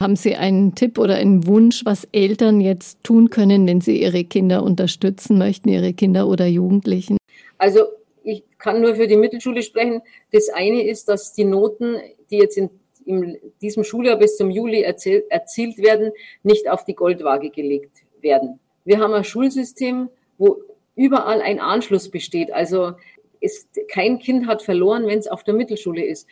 [0.00, 4.24] Haben Sie einen Tipp oder einen Wunsch, was Eltern jetzt tun können, wenn sie ihre
[4.24, 7.18] Kinder unterstützen möchten, ihre Kinder oder Jugendlichen?
[7.58, 7.80] Also
[8.22, 10.00] ich kann nur für die Mittelschule sprechen.
[10.32, 11.96] Das eine ist, dass die Noten,
[12.30, 12.70] die jetzt in,
[13.04, 18.60] in diesem Schuljahr bis zum Juli erzielt werden, nicht auf die Goldwaage gelegt werden.
[18.88, 20.62] Wir haben ein Schulsystem, wo
[20.96, 22.50] überall ein Anschluss besteht.
[22.50, 22.92] Also
[23.38, 26.26] ist, kein Kind hat verloren, wenn es auf der Mittelschule ist.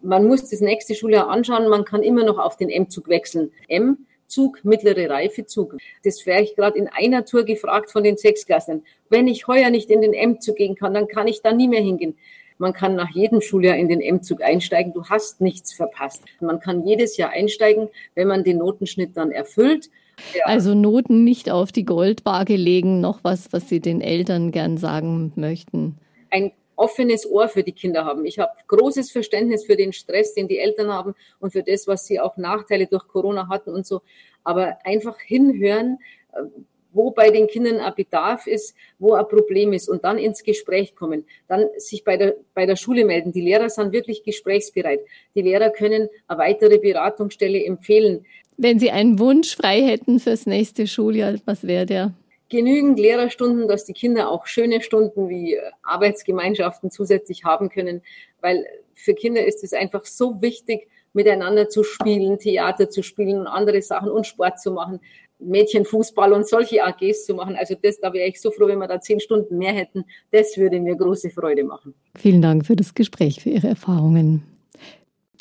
[0.00, 3.50] Man muss das nächste Schuljahr anschauen, man kann immer noch auf den M-Zug wechseln.
[3.66, 5.76] M Zug, mittlere Reifezug.
[6.04, 8.84] Das wäre ich gerade in einer Tour gefragt von den Sechsklassen.
[9.08, 11.82] Wenn ich heuer nicht in den M-Zug gehen kann, dann kann ich da nie mehr
[11.82, 12.16] hingehen.
[12.58, 14.92] Man kann nach jedem Schuljahr in den M-Zug einsteigen.
[14.92, 16.22] Du hast nichts verpasst.
[16.40, 19.90] Man kann jedes Jahr einsteigen, wenn man den Notenschnitt dann erfüllt.
[20.34, 20.46] Ja.
[20.46, 25.32] Also Noten nicht auf die Goldwaage legen, noch was, was Sie den Eltern gern sagen
[25.36, 25.98] möchten.
[26.30, 28.24] Ein offenes Ohr für die Kinder haben.
[28.24, 32.06] Ich habe großes Verständnis für den Stress, den die Eltern haben und für das, was
[32.06, 34.02] sie auch Nachteile durch Corona hatten und so.
[34.44, 35.98] Aber einfach hinhören,
[36.32, 36.42] äh,
[36.98, 40.96] wo bei den Kindern ein Bedarf ist, wo ein Problem ist und dann ins Gespräch
[40.96, 43.30] kommen, dann sich bei der, bei der Schule melden.
[43.30, 45.00] Die Lehrer sind wirklich gesprächsbereit.
[45.36, 48.26] Die Lehrer können eine weitere Beratungsstelle empfehlen.
[48.56, 52.12] Wenn Sie einen Wunsch frei hätten fürs nächste Schuljahr, was wäre der?
[52.50, 58.00] genügend Lehrerstunden, dass die Kinder auch schöne Stunden wie äh, Arbeitsgemeinschaften zusätzlich haben können,
[58.40, 63.82] weil für Kinder ist es einfach so wichtig, miteinander zu spielen, Theater zu spielen, andere
[63.82, 65.00] Sachen und Sport zu machen,
[65.38, 67.56] Mädchenfußball und solche AGs zu machen.
[67.56, 70.04] Also das, da wäre ich so froh, wenn wir da zehn Stunden mehr hätten.
[70.30, 71.94] Das würde mir große Freude machen.
[72.16, 74.42] Vielen Dank für das Gespräch, für Ihre Erfahrungen.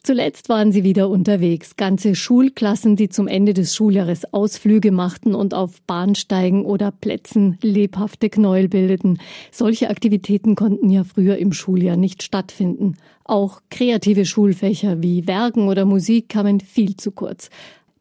[0.07, 1.75] Zuletzt waren sie wieder unterwegs.
[1.75, 8.29] Ganze Schulklassen, die zum Ende des Schuljahres Ausflüge machten und auf Bahnsteigen oder Plätzen lebhafte
[8.29, 9.19] Knäuel bildeten.
[9.51, 12.95] Solche Aktivitäten konnten ja früher im Schuljahr nicht stattfinden.
[13.25, 17.49] Auch kreative Schulfächer wie Werken oder Musik kamen viel zu kurz.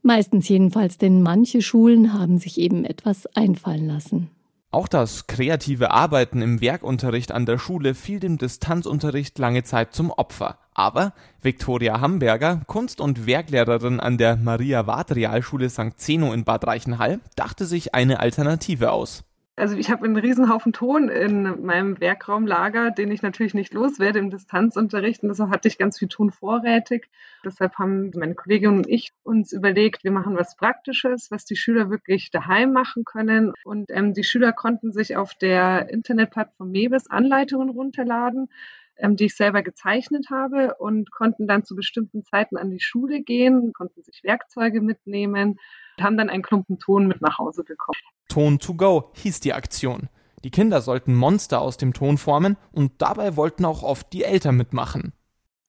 [0.07, 4.31] Meistens jedenfalls, denn manche Schulen haben sich eben etwas einfallen lassen.
[4.71, 10.13] Auch das kreative Arbeiten im Werkunterricht an der Schule fiel dem Distanzunterricht lange Zeit zum
[10.13, 10.59] Opfer.
[10.75, 15.97] Aber Viktoria Hamburger, Kunst- und Werklehrerin an der Maria-Ward-Realschule St.
[15.97, 19.25] Zeno in Bad Reichenhall, dachte sich eine Alternative aus.
[19.59, 24.29] Also ich habe einen Riesenhaufen Ton in meinem Werkraumlager, den ich natürlich nicht loswerde im
[24.29, 25.23] Distanzunterricht.
[25.23, 27.09] Und deshalb hatte ich ganz viel Ton vorrätig.
[27.43, 31.89] Deshalb haben meine Kollegin und ich uns überlegt, wir machen was Praktisches, was die Schüler
[31.89, 33.55] wirklich daheim machen können.
[33.65, 38.51] Und ähm, die Schüler konnten sich auf der Internetplattform Mebis Anleitungen runterladen
[38.99, 43.23] ähm, die ich selber gezeichnet habe und konnten dann zu bestimmten Zeiten an die Schule
[43.23, 45.59] gehen, konnten sich Werkzeuge mitnehmen
[45.97, 47.99] und haben dann einen Klumpen Ton mit nach Hause bekommen.
[48.29, 50.09] Ton to go hieß die Aktion.
[50.45, 54.57] Die Kinder sollten Monster aus dem Ton formen und dabei wollten auch oft die Eltern
[54.57, 55.13] mitmachen.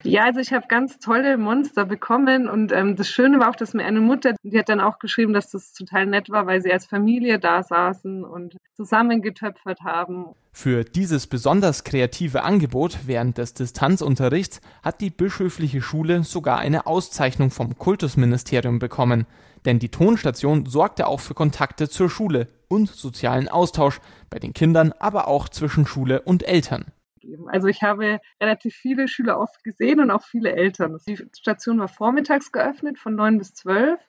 [0.04, 3.74] Ja, also ich habe ganz tolle Monster bekommen und ähm, das Schöne war auch, dass
[3.74, 6.72] mir eine Mutter, die hat dann auch geschrieben, dass das total nett war, weil sie
[6.72, 10.26] als Familie da saßen und zusammengetöpfert haben.
[10.52, 17.50] Für dieses besonders kreative Angebot während des Distanzunterrichts hat die bischöfliche Schule sogar eine Auszeichnung
[17.50, 19.26] vom Kultusministerium bekommen.
[19.64, 24.92] Denn die Tonstation sorgte auch für Kontakte zur Schule und sozialen Austausch bei den Kindern,
[25.00, 27.48] aber auch zwischen Schule und Eltern geben.
[27.48, 30.98] Also ich habe relativ viele Schüler oft gesehen und auch viele Eltern.
[31.06, 34.00] Die Station war vormittags geöffnet von neun bis zwölf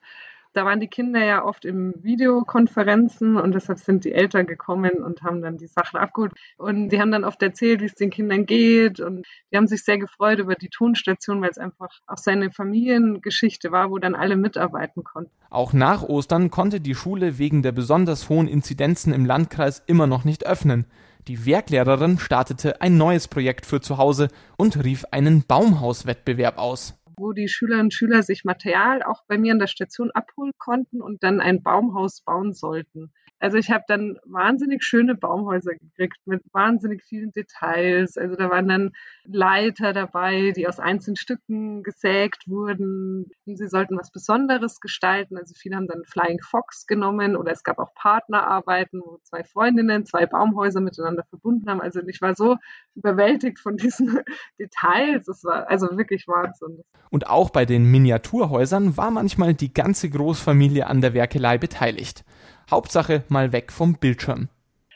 [0.53, 5.21] da waren die Kinder ja oft in Videokonferenzen und deshalb sind die Eltern gekommen und
[5.21, 6.33] haben dann die Sachen abgeholt.
[6.57, 8.99] Und die haben dann oft erzählt, wie es den Kindern geht.
[8.99, 13.71] Und die haben sich sehr gefreut über die Tonstation, weil es einfach auch seine Familiengeschichte
[13.71, 15.31] war, wo dann alle mitarbeiten konnten.
[15.51, 20.25] Auch nach Ostern konnte die Schule wegen der besonders hohen Inzidenzen im Landkreis immer noch
[20.25, 20.85] nicht öffnen.
[21.29, 27.33] Die Werklehrerin startete ein neues Projekt für zu Hause und rief einen Baumhauswettbewerb aus wo
[27.33, 31.23] die Schülerinnen und Schüler sich Material auch bei mir an der Station abholen konnten und
[31.23, 33.11] dann ein Baumhaus bauen sollten.
[33.41, 38.17] Also ich habe dann wahnsinnig schöne Baumhäuser gekriegt mit wahnsinnig vielen Details.
[38.17, 38.91] Also da waren dann
[39.23, 43.31] Leiter dabei, die aus einzelnen Stücken gesägt wurden.
[43.45, 45.37] Und sie sollten was Besonderes gestalten.
[45.37, 50.05] Also viele haben dann Flying Fox genommen oder es gab auch Partnerarbeiten, wo zwei Freundinnen
[50.05, 51.79] zwei Baumhäuser miteinander verbunden haben.
[51.79, 52.57] Also ich war so
[52.95, 54.19] überwältigt von diesen
[54.59, 55.29] Details.
[55.29, 56.83] Es war also wirklich Wahnsinn.
[57.09, 62.23] Und auch bei den Miniaturhäusern war manchmal die ganze Großfamilie an der Werkelei beteiligt.
[62.69, 64.49] Hauptsache mal weg vom Bildschirm.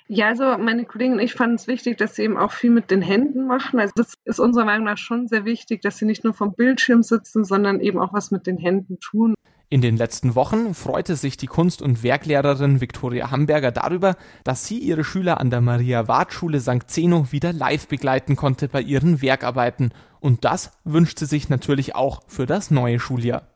[0.07, 2.91] Ja, also meine Kollegen und ich fanden es wichtig, dass sie eben auch viel mit
[2.91, 3.79] den Händen machen.
[3.79, 7.03] Also das ist unserer Meinung nach schon sehr wichtig, dass sie nicht nur vom Bildschirm
[7.03, 9.33] sitzen, sondern eben auch was mit den Händen tun.
[9.69, 14.77] In den letzten Wochen freute sich die Kunst- und Werklehrerin Viktoria Hamburger darüber, dass sie
[14.77, 16.87] ihre Schüler an der Maria-Ward-Schule St.
[16.87, 19.91] Zeno wieder live begleiten konnte bei ihren Werkarbeiten.
[20.19, 23.47] Und das wünscht sie sich natürlich auch für das neue Schuljahr.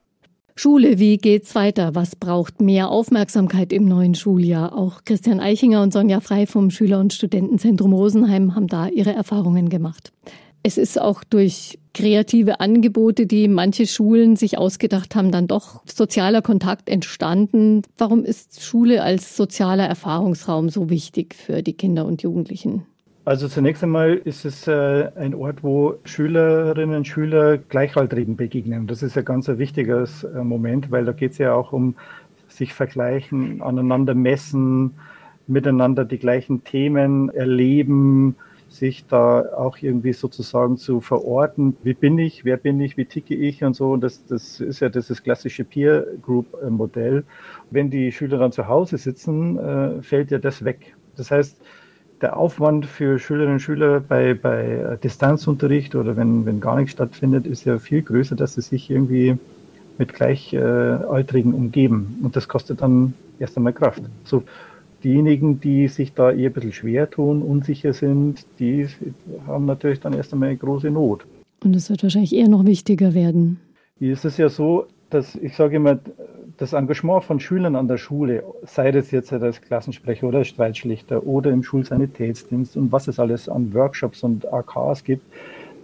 [0.60, 1.94] Schule, wie geht's weiter?
[1.94, 4.76] Was braucht mehr Aufmerksamkeit im neuen Schuljahr?
[4.76, 9.70] Auch Christian Eichinger und Sonja Frei vom Schüler- und Studentenzentrum Rosenheim haben da ihre Erfahrungen
[9.70, 10.12] gemacht.
[10.68, 16.42] Es ist auch durch kreative Angebote, die manche Schulen sich ausgedacht haben, dann doch sozialer
[16.42, 17.84] Kontakt entstanden.
[17.98, 22.86] Warum ist Schule als sozialer Erfahrungsraum so wichtig für die Kinder und Jugendlichen?
[23.24, 28.88] Also zunächst einmal ist es äh, ein Ort, wo Schülerinnen und Schüler Gleichaltrigen begegnen.
[28.88, 31.96] Das ist ein ganz wichtiges äh, Moment, weil da geht es ja auch um
[32.50, 34.96] sich vergleichen, aneinander messen,
[35.48, 38.36] miteinander die gleichen Themen erleben,
[38.78, 43.36] sich da auch irgendwie sozusagen zu verorten, wie bin ich, wer bin ich, wie ticke
[43.36, 43.92] ich und so.
[43.92, 47.24] Und das, das ist ja das, klassische Peer Group Modell.
[47.72, 50.96] Wenn die Schüler dann zu Hause sitzen, äh, fällt ja das weg.
[51.16, 51.58] Das heißt,
[52.22, 57.46] der Aufwand für Schülerinnen und Schüler bei, bei Distanzunterricht oder wenn, wenn gar nichts stattfindet,
[57.46, 59.38] ist ja viel größer, dass sie sich irgendwie
[59.98, 62.20] mit Gleichaltrigen umgeben.
[62.24, 64.04] Und das kostet dann erst einmal Kraft.
[64.24, 64.44] So,
[65.08, 68.88] diejenigen, die sich da eher ein bisschen schwer tun, unsicher sind, die
[69.48, 71.26] haben natürlich dann erst einmal eine große Not.
[71.64, 73.60] Und es wird wahrscheinlich eher noch wichtiger werden.
[74.00, 75.98] Ist es ja so, dass ich sage immer,
[76.58, 81.26] das Engagement von Schülern an der Schule, sei das jetzt als Klassensprecher oder als Streitschlichter
[81.26, 85.24] oder im Schulsanitätsdienst und was es alles an Workshops und AKs gibt,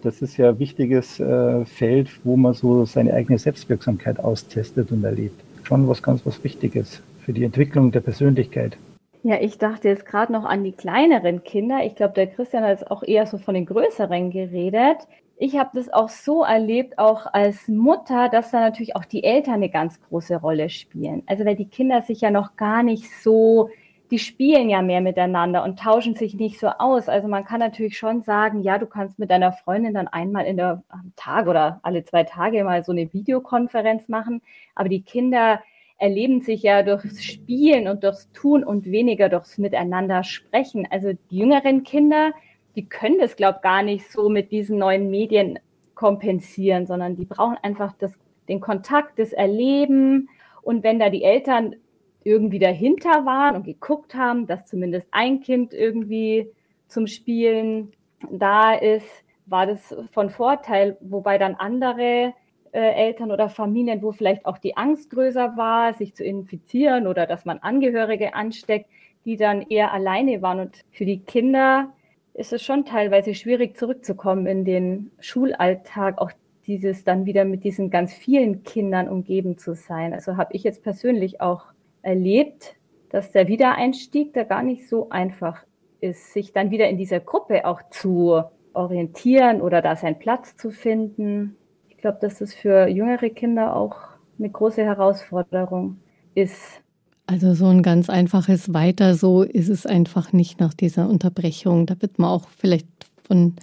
[0.01, 5.03] das ist ja ein wichtiges äh, Feld, wo man so seine eigene Selbstwirksamkeit austestet und
[5.03, 5.39] erlebt.
[5.63, 8.77] Schon was ganz was Wichtiges für die Entwicklung der Persönlichkeit.
[9.25, 11.85] Ja, ich dachte jetzt gerade noch an die kleineren Kinder.
[11.85, 14.97] Ich glaube, der Christian hat auch eher so von den größeren geredet.
[15.37, 19.55] Ich habe das auch so erlebt, auch als Mutter, dass da natürlich auch die Eltern
[19.55, 21.23] eine ganz große Rolle spielen.
[21.25, 23.69] Also weil die Kinder sich ja noch gar nicht so,
[24.11, 27.07] die spielen ja mehr miteinander und tauschen sich nicht so aus.
[27.07, 30.57] Also man kann natürlich schon sagen, ja, du kannst mit deiner Freundin dann einmal in
[30.57, 34.41] der am Tag oder alle zwei Tage mal so eine Videokonferenz machen.
[34.75, 35.61] Aber die Kinder
[36.03, 40.85] erleben sich ja durchs Spielen und durchs Tun und weniger durchs Miteinander sprechen.
[40.91, 42.33] Also die jüngeren Kinder,
[42.75, 45.59] die können das, glaube ich, gar nicht so mit diesen neuen Medien
[45.95, 50.27] kompensieren, sondern die brauchen einfach das, den Kontakt, das Erleben.
[50.61, 51.77] Und wenn da die Eltern
[52.25, 56.49] irgendwie dahinter waren und geguckt haben, dass zumindest ein Kind irgendwie
[56.89, 57.93] zum Spielen
[58.29, 59.07] da ist,
[59.45, 62.33] war das von Vorteil, wobei dann andere
[62.79, 67.45] Eltern oder Familien, wo vielleicht auch die Angst größer war, sich zu infizieren oder dass
[67.45, 68.89] man Angehörige ansteckt,
[69.25, 70.59] die dann eher alleine waren.
[70.59, 71.93] Und für die Kinder
[72.33, 76.31] ist es schon teilweise schwierig zurückzukommen in den Schulalltag, auch
[76.65, 80.13] dieses dann wieder mit diesen ganz vielen Kindern umgeben zu sein.
[80.13, 81.65] Also habe ich jetzt persönlich auch
[82.01, 82.75] erlebt,
[83.09, 85.63] dass der Wiedereinstieg da gar nicht so einfach
[86.01, 88.41] ist, sich dann wieder in dieser Gruppe auch zu
[88.73, 91.55] orientieren oder da seinen Platz zu finden
[92.03, 93.95] glaube, dass das für jüngere Kinder auch
[94.37, 95.97] eine große Herausforderung
[96.35, 96.81] ist.
[97.27, 101.85] Also so ein ganz einfaches Weiter, so ist es einfach nicht nach dieser Unterbrechung.
[101.85, 102.87] Da wird man auch vielleicht
[103.25, 103.55] von,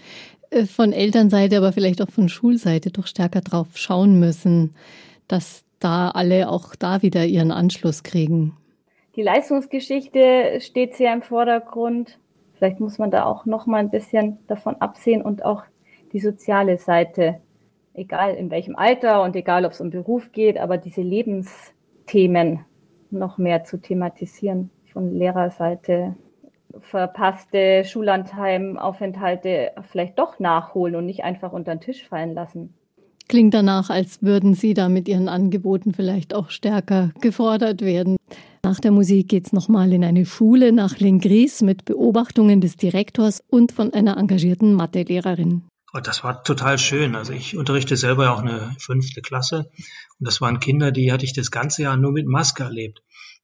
[0.49, 4.75] äh, von Elternseite, aber vielleicht auch von Schulseite doch stärker drauf schauen müssen,
[5.29, 8.57] dass da alle auch da wieder ihren Anschluss kriegen.
[9.17, 12.19] Die Leistungsgeschichte steht sehr im Vordergrund.
[12.55, 15.65] Vielleicht muss man da auch noch mal ein bisschen davon absehen und auch
[16.15, 17.41] die soziale Seite
[18.01, 22.61] egal in welchem Alter und egal ob es um Beruf geht, aber diese Lebensthemen
[23.11, 26.17] noch mehr zu thematisieren von Lehrerseite.
[26.79, 32.75] Verpasste Schullandheimaufenthalte vielleicht doch nachholen und nicht einfach unter den Tisch fallen lassen.
[33.29, 38.17] Klingt danach, als würden Sie da mit Ihren Angeboten vielleicht auch stärker gefordert werden.
[38.65, 43.43] Nach der Musik geht es nochmal in eine Schule nach Lengries mit Beobachtungen des Direktors
[43.49, 45.63] und von einer engagierten Mathelehrerin.
[45.93, 47.17] Und das war total schön.
[47.17, 49.71] Also ich unterrichte selber auch eine fünfte Klasse
[50.19, 53.03] und das waren Kinder, die hatte ich das ganze Jahr nur mit Maske erlebt.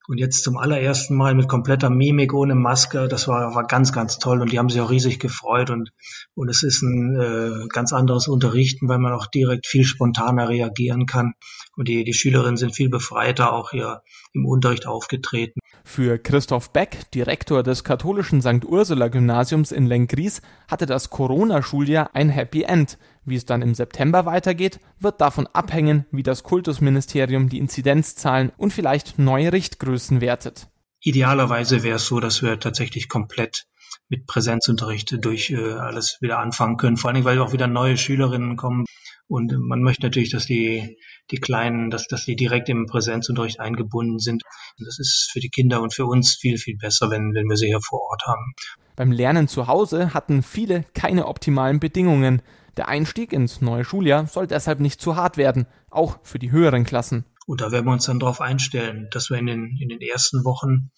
[0.08, 4.20] Und jetzt zum allerersten Mal mit kompletter Mimik ohne Maske, das war, war ganz, ganz
[4.20, 5.90] toll und die haben sich auch riesig gefreut und,
[6.36, 11.06] und es ist ein äh, ganz anderes Unterrichten, weil man auch direkt viel spontaner reagieren
[11.06, 11.34] kann
[11.76, 15.58] und die, die Schülerinnen sind viel befreiter auch hier im Unterricht aufgetreten.
[15.88, 18.64] Für Christoph Beck, Direktor des katholischen St.
[18.66, 22.98] Ursula Gymnasiums in Lengries, hatte das Corona-Schuljahr ein Happy End.
[23.24, 28.72] Wie es dann im September weitergeht, wird davon abhängen, wie das Kultusministerium die Inzidenzzahlen und
[28.72, 30.66] vielleicht neue Richtgrößen wertet.
[31.00, 33.66] Idealerweise wäre es so, dass wir tatsächlich komplett
[34.08, 36.96] mit Präsenzunterricht durch äh, alles wieder anfangen können.
[36.96, 38.86] Vor allem, weil auch wieder neue Schülerinnen kommen.
[39.28, 40.98] Und man möchte natürlich, dass die,
[41.30, 44.42] die Kleinen, dass, dass die direkt im Präsenzunterricht eingebunden sind.
[44.78, 47.66] Das ist für die Kinder und für uns viel, viel besser, wenn, wenn wir sie
[47.66, 48.54] hier vor Ort haben.
[48.94, 52.42] Beim Lernen zu Hause hatten viele keine optimalen Bedingungen.
[52.76, 56.84] Der Einstieg ins neue Schuljahr soll deshalb nicht zu hart werden, auch für die höheren
[56.84, 57.24] Klassen.
[57.46, 60.44] Und da werden wir uns dann darauf einstellen, dass wir in den, in den ersten
[60.44, 60.90] Wochen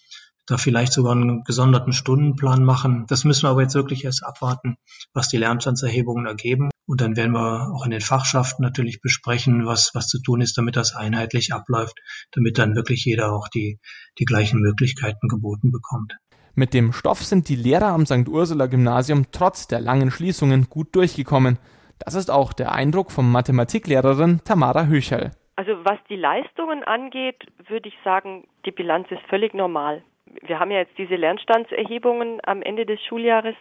[0.46, 3.04] da vielleicht sogar einen gesonderten Stundenplan machen.
[3.08, 4.78] Das müssen wir aber jetzt wirklich erst abwarten,
[5.12, 6.70] was die Lernstandserhebungen ergeben.
[6.88, 10.56] Und dann werden wir auch in den Fachschaften natürlich besprechen, was, was zu tun ist,
[10.56, 12.00] damit das einheitlich abläuft,
[12.32, 13.78] damit dann wirklich jeder auch die,
[14.18, 16.16] die gleichen Möglichkeiten geboten bekommt.
[16.54, 18.26] Mit dem Stoff sind die Lehrer am St.
[18.26, 21.58] Ursula Gymnasium trotz der langen Schließungen gut durchgekommen.
[21.98, 25.32] Das ist auch der Eindruck von Mathematiklehrerin Tamara Höcherl.
[25.56, 30.02] Also was die Leistungen angeht, würde ich sagen, die Bilanz ist völlig normal.
[30.42, 33.56] Wir haben ja jetzt diese Lernstandserhebungen am Ende des Schuljahres.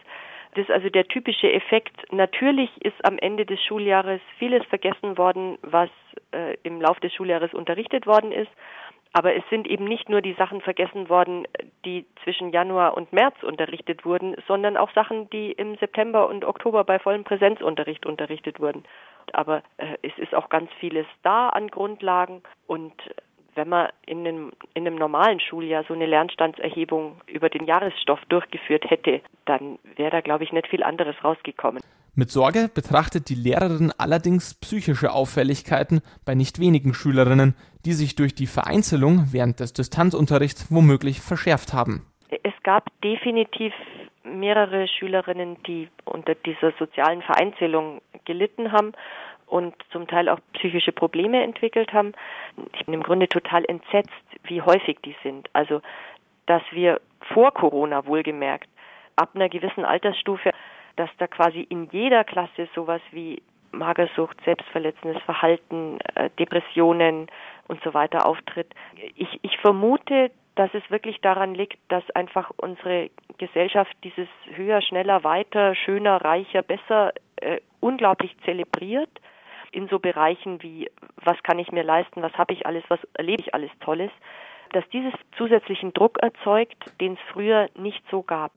[0.58, 2.12] Das ist also der typische Effekt.
[2.12, 5.88] Natürlich ist am Ende des Schuljahres vieles vergessen worden, was
[6.32, 8.50] äh, im Laufe des Schuljahres unterrichtet worden ist.
[9.12, 11.46] Aber es sind eben nicht nur die Sachen vergessen worden,
[11.84, 16.82] die zwischen Januar und März unterrichtet wurden, sondern auch Sachen, die im September und Oktober
[16.82, 18.82] bei vollem Präsenzunterricht unterrichtet wurden.
[19.34, 22.94] Aber äh, es ist auch ganz vieles da an Grundlagen und
[23.58, 28.88] wenn man in einem, in einem normalen Schuljahr so eine Lernstandserhebung über den Jahresstoff durchgeführt
[28.88, 31.82] hätte, dann wäre da, glaube ich, nicht viel anderes rausgekommen.
[32.14, 38.34] Mit Sorge betrachtet die Lehrerin allerdings psychische Auffälligkeiten bei nicht wenigen Schülerinnen, die sich durch
[38.34, 42.06] die Vereinzelung während des Distanzunterrichts womöglich verschärft haben.
[42.42, 43.72] Es gab definitiv
[44.24, 48.92] mehrere Schülerinnen, die unter dieser sozialen Vereinzelung gelitten haben
[49.48, 52.12] und zum Teil auch psychische Probleme entwickelt haben.
[52.74, 54.10] Ich bin im Grunde total entsetzt,
[54.44, 55.48] wie häufig die sind.
[55.52, 55.80] Also,
[56.46, 57.00] dass wir
[57.32, 58.68] vor Corona wohlgemerkt,
[59.16, 60.50] ab einer gewissen Altersstufe,
[60.96, 67.26] dass da quasi in jeder Klasse sowas wie Magersucht, selbstverletzendes Verhalten, äh, Depressionen
[67.68, 68.68] und so weiter auftritt.
[69.14, 75.22] Ich, ich vermute, dass es wirklich daran liegt, dass einfach unsere Gesellschaft dieses höher, schneller,
[75.22, 79.10] weiter, schöner, reicher, besser äh, unglaublich zelebriert
[79.72, 80.90] in so Bereichen wie,
[81.22, 84.10] was kann ich mir leisten, was habe ich alles, was erlebe ich alles Tolles,
[84.72, 88.52] dass dieses zusätzlichen Druck erzeugt, den es früher nicht so gab.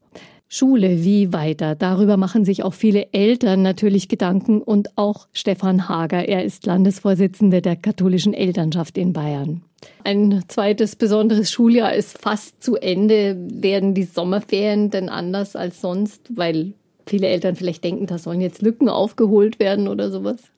[0.50, 1.76] Schule, wie weiter?
[1.76, 6.28] Darüber machen sich auch viele Eltern natürlich Gedanken und auch Stefan Hager.
[6.28, 9.64] Er ist Landesvorsitzender der katholischen Elternschaft in Bayern.
[10.04, 13.38] Ein zweites besonderes Schuljahr ist fast zu Ende.
[13.50, 16.38] Werden die Sommerferien denn anders als sonst?
[16.38, 16.74] Weil
[17.08, 20.52] viele Eltern vielleicht denken, da sollen jetzt Lücken aufgeholt werden oder sowas.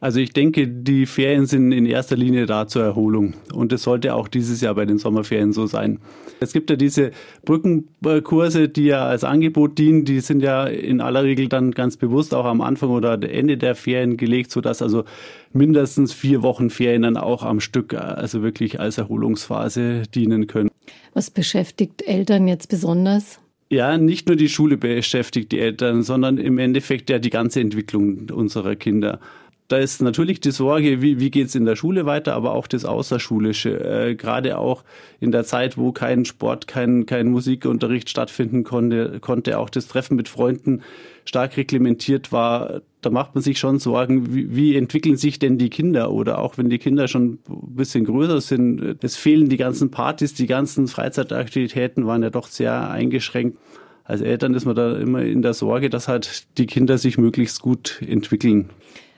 [0.00, 3.34] Also ich denke, die Ferien sind in erster Linie da zur Erholung.
[3.52, 5.98] Und es sollte auch dieses Jahr bei den Sommerferien so sein.
[6.38, 7.10] Es gibt ja diese
[7.44, 10.04] Brückenkurse, die ja als Angebot dienen.
[10.04, 13.74] Die sind ja in aller Regel dann ganz bewusst auch am Anfang oder Ende der
[13.74, 15.04] Ferien gelegt, sodass also
[15.52, 20.70] mindestens vier Wochen Ferien dann auch am Stück, also wirklich als Erholungsphase dienen können.
[21.12, 23.40] Was beschäftigt Eltern jetzt besonders?
[23.70, 28.30] Ja, nicht nur die Schule beschäftigt die Eltern, sondern im Endeffekt ja die ganze Entwicklung
[28.30, 29.20] unserer Kinder.
[29.68, 32.86] Da ist natürlich die Sorge, wie, wie geht's in der Schule weiter, aber auch das
[32.86, 33.78] Außerschulische.
[33.78, 34.82] Äh, Gerade auch
[35.20, 40.16] in der Zeit, wo kein Sport, kein, kein Musikunterricht stattfinden konnte, konnte auch das Treffen
[40.16, 40.80] mit Freunden
[41.26, 42.80] stark reglementiert war.
[43.02, 46.12] Da macht man sich schon Sorgen, wie, wie entwickeln sich denn die Kinder?
[46.12, 50.32] Oder auch wenn die Kinder schon ein bisschen größer sind, es fehlen die ganzen Partys,
[50.32, 53.58] die ganzen Freizeitaktivitäten waren ja doch sehr eingeschränkt
[54.04, 57.60] als Eltern ist man da immer in der Sorge, dass halt die Kinder sich möglichst
[57.60, 58.70] gut entwickeln.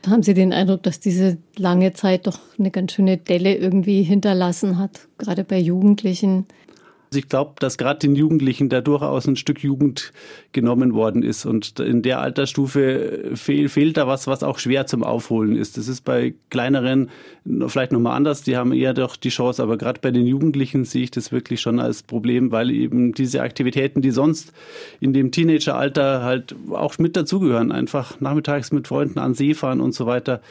[0.07, 4.79] Haben Sie den Eindruck, dass diese lange Zeit doch eine ganz schöne Delle irgendwie hinterlassen
[4.79, 6.47] hat, gerade bei Jugendlichen?
[7.13, 10.13] Also ich glaube, dass gerade den Jugendlichen da durchaus ein Stück Jugend
[10.53, 11.45] genommen worden ist.
[11.45, 15.77] Und in der Altersstufe fehl, fehlt da was, was auch schwer zum Aufholen ist.
[15.77, 17.11] Das ist bei kleineren
[17.67, 18.43] vielleicht nochmal anders.
[18.43, 19.61] Die haben eher doch die Chance.
[19.61, 23.43] Aber gerade bei den Jugendlichen sehe ich das wirklich schon als Problem, weil eben diese
[23.43, 24.53] Aktivitäten, die sonst
[25.01, 29.97] in dem Teenageralter halt auch mit dazugehören, einfach nachmittags mit Freunden an See fahren und
[29.97, 30.43] so weiter,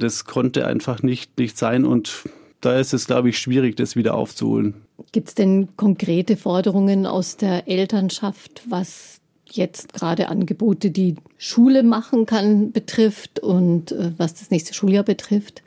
[0.00, 1.84] das konnte einfach nicht, nicht sein.
[1.84, 2.24] Und
[2.60, 4.74] da ist es, glaube ich, schwierig, das wieder aufzuholen.
[5.12, 9.20] Gibt es denn konkrete Forderungen aus der Elternschaft, was
[9.50, 15.62] jetzt gerade Angebote, die Schule machen kann, betrifft und äh, was das nächste Schuljahr betrifft?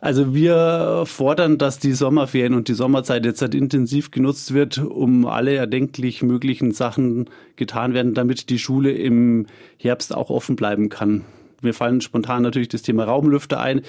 [0.00, 5.24] Also wir fordern, dass die Sommerferien und die Sommerzeit jetzt halt intensiv genutzt wird, um
[5.24, 9.46] alle erdenklich möglichen Sachen getan werden, damit die Schule im
[9.78, 11.24] Herbst auch offen bleiben kann.
[11.62, 13.80] Mir fallen spontan natürlich das Thema Raumlüfter ein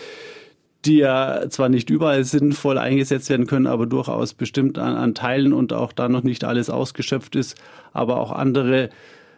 [0.86, 5.54] die ja zwar nicht überall sinnvoll eingesetzt werden können, aber durchaus bestimmt an, an Teilen
[5.54, 7.56] und auch da noch nicht alles ausgeschöpft ist,
[7.94, 8.90] aber auch andere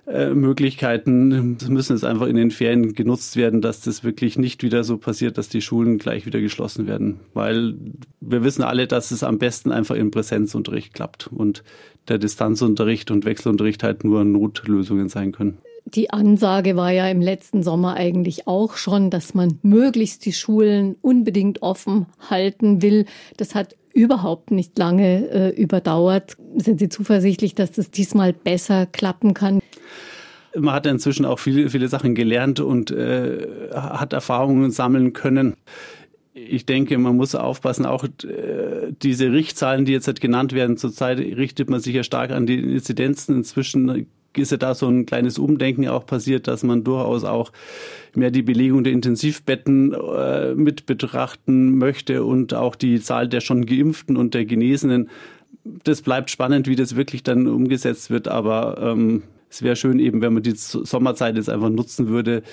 [0.07, 4.85] äh, Möglichkeiten müssen jetzt einfach in den Ferien genutzt werden, dass das wirklich nicht wieder
[4.85, 7.19] so passiert, dass die Schulen gleich wieder geschlossen werden.
[7.33, 7.75] Weil
[8.21, 11.63] wir wissen alle, dass es am besten einfach im Präsenzunterricht klappt und
[12.07, 15.57] der Distanzunterricht und Wechselunterricht halt nur Notlösungen sein können.
[15.93, 20.97] Die Ansage war ja im letzten Sommer eigentlich auch schon, dass man möglichst die Schulen
[21.01, 23.05] unbedingt offen halten will.
[23.37, 26.35] Das hat überhaupt nicht lange äh, überdauert.
[26.57, 29.59] Sind Sie zuversichtlich, dass das diesmal besser klappen kann?
[30.53, 35.55] Man hat inzwischen auch viele, viele Sachen gelernt und äh, hat Erfahrungen sammeln können
[36.37, 41.17] ich denke, man muss aufpassen, auch äh, diese Richtzahlen, die jetzt halt genannt werden, zurzeit
[41.17, 43.35] richtet man sich ja stark an die Inzidenzen.
[43.35, 44.07] Inzwischen
[44.39, 47.51] ist ja da so ein kleines Umdenken auch passiert, dass man durchaus auch
[48.15, 53.65] mehr die Belegung der Intensivbetten äh, mit betrachten möchte und auch die Zahl der schon
[53.65, 55.09] Geimpften und der Genesenen.
[55.83, 60.21] Das bleibt spannend, wie das wirklich dann umgesetzt wird, aber ähm, Es wäre schön eben,
[60.21, 62.43] wenn man die Sommerzeit jetzt einfach nutzen würde,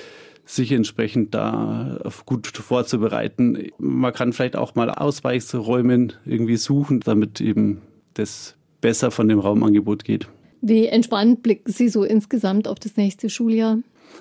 [0.47, 3.70] sich entsprechend da gut vorzubereiten.
[3.78, 7.80] Man kann vielleicht auch mal Ausweichsräume irgendwie suchen, damit eben
[8.14, 10.28] das besser von dem Raumangebot geht.
[10.66, 13.80] Wie entspannt blicken Sie so insgesamt auf das nächste Schuljahr?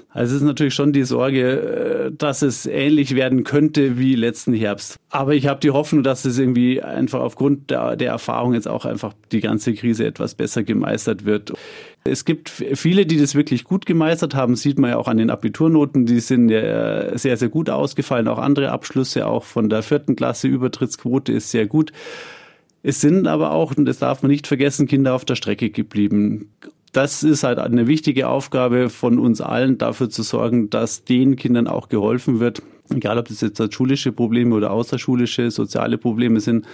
[0.09, 4.53] Also es ist natürlich schon die Sorge, äh, dass es ähnlich werden könnte wie letzten
[4.53, 4.97] Herbst.
[5.09, 8.83] Aber ich habe die Hoffnung, dass es irgendwie einfach aufgrund der, der Erfahrung jetzt auch
[8.83, 11.53] einfach die ganze Krise etwas besser gemeistert wird.
[12.03, 15.29] Es gibt viele, die das wirklich gut gemeistert haben, sieht man ja auch an den
[15.29, 18.27] Abiturnoten, die sind ja sehr, sehr gut ausgefallen.
[18.27, 21.93] Auch andere Abschlüsse, auch von der vierten Klasse, Übertrittsquote ist sehr gut.
[22.83, 26.49] Es sind aber auch, und das darf man nicht vergessen, Kinder auf der Strecke geblieben
[26.93, 31.67] das ist halt eine wichtige Aufgabe von uns allen, dafür zu sorgen, dass den Kindern
[31.67, 32.61] auch geholfen wird,
[32.93, 36.65] egal ob das jetzt schulische Probleme oder außerschulische soziale Probleme sind,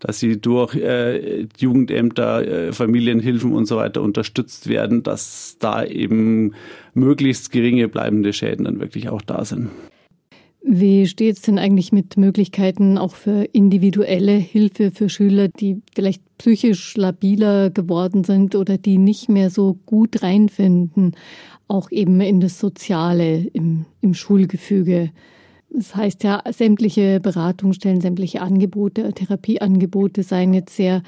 [0.00, 6.54] dass sie durch äh, Jugendämter, äh, Familienhilfen und so weiter unterstützt werden, dass da eben
[6.94, 9.70] möglichst geringe bleibende Schäden dann wirklich auch da sind.
[10.70, 16.20] Wie steht es denn eigentlich mit Möglichkeiten auch für individuelle Hilfe für Schüler, die vielleicht
[16.36, 21.16] psychisch labiler geworden sind oder die nicht mehr so gut reinfinden,
[21.68, 25.10] auch eben in das Soziale im, im Schulgefüge?
[25.70, 31.02] Das heißt ja, sämtliche Beratungsstellen, sämtliche Angebote, Therapieangebote seien jetzt sehr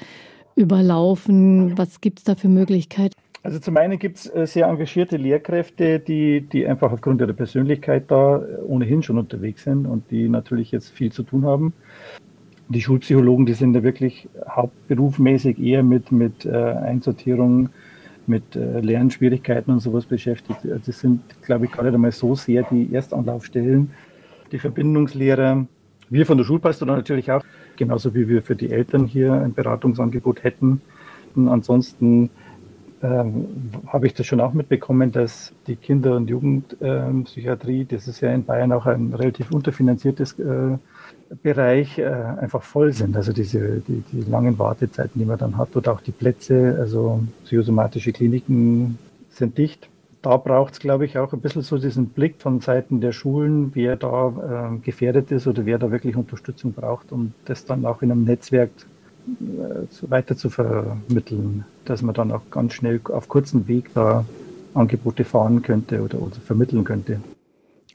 [0.55, 1.77] überlaufen.
[1.77, 3.20] Was gibt es da für Möglichkeiten?
[3.43, 8.03] Also zum einen gibt es äh, sehr engagierte Lehrkräfte, die, die einfach aufgrund ihrer Persönlichkeit
[8.09, 11.73] da äh, ohnehin schon unterwegs sind und die natürlich jetzt viel zu tun haben.
[12.69, 17.69] Die Schulpsychologen, die sind ja wirklich hauptberufmäßig eher mit, mit äh, Einsortierung,
[18.27, 20.59] mit Lernschwierigkeiten und sowas beschäftigt.
[20.63, 23.89] Also das sind, glaube ich, gar nicht einmal so sehr die Erstanlaufstellen.
[24.51, 25.65] Die Verbindungslehrer,
[26.09, 27.43] wir von der Schulpastorin natürlich auch,
[27.77, 30.81] genauso wie wir für die Eltern hier ein Beratungsangebot hätten.
[31.35, 32.29] Und ansonsten
[33.03, 33.47] ähm,
[33.87, 38.45] habe ich das schon auch mitbekommen, dass die Kinder- und Jugendpsychiatrie, das ist ja in
[38.45, 40.77] Bayern auch ein relativ unterfinanziertes äh,
[41.41, 43.15] Bereich, äh, einfach voll sind.
[43.15, 47.23] Also diese die, die langen Wartezeiten, die man dann hat, oder auch die Plätze, also
[47.45, 48.97] psychosomatische Kliniken
[49.29, 49.87] sind dicht.
[50.21, 53.71] Da braucht es, glaube ich, auch ein bisschen so diesen Blick von Seiten der Schulen,
[53.73, 58.03] wer da äh, gefährdet ist oder wer da wirklich Unterstützung braucht, um das dann auch
[58.03, 58.69] in einem Netzwerk
[60.09, 64.25] weiter zu vermitteln, dass man dann auch ganz schnell auf kurzem Weg da
[64.73, 67.21] Angebote fahren könnte oder, oder vermitteln könnte.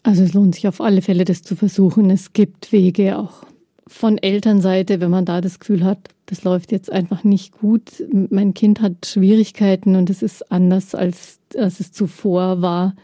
[0.03, 2.11] Also es lohnt sich auf alle Fälle, das zu versuchen.
[2.11, 3.45] Es gibt Wege auch
[3.89, 8.05] von Elternseite, wenn man da das Gefühl hat, das läuft jetzt einfach nicht gut.
[8.12, 12.95] Mein Kind hat Schwierigkeiten und es ist anders, als, als es zuvor war.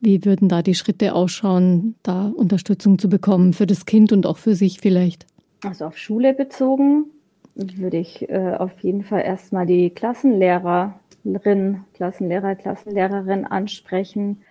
[0.00, 4.38] Wie würden da die Schritte ausschauen, da Unterstützung zu bekommen für das Kind und auch
[4.38, 5.26] für sich vielleicht?
[5.62, 7.06] Also auf Schule bezogen
[7.54, 14.42] würde ich äh, auf jeden Fall erstmal die Klassenlehrerin, Klassenlehrer, Klassenlehrerin ansprechen.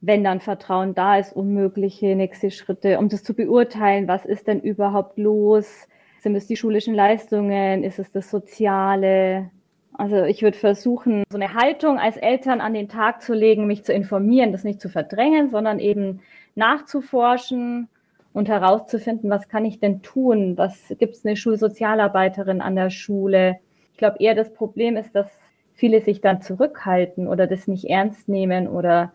[0.00, 4.46] Wenn dann Vertrauen da ist, um mögliche nächste Schritte, um das zu beurteilen, was ist
[4.46, 5.88] denn überhaupt los?
[6.20, 7.84] Sind es die schulischen Leistungen?
[7.84, 9.50] Ist es das Soziale?
[9.92, 13.84] Also ich würde versuchen, so eine Haltung als Eltern an den Tag zu legen, mich
[13.84, 16.20] zu informieren, das nicht zu verdrängen, sondern eben
[16.54, 17.88] nachzuforschen,
[18.32, 20.56] und herauszufinden, was kann ich denn tun?
[20.56, 23.58] Was gibt es eine Schulsozialarbeiterin an der Schule?
[23.92, 25.26] Ich glaube eher das Problem ist, dass
[25.74, 29.12] viele sich dann zurückhalten oder das nicht ernst nehmen oder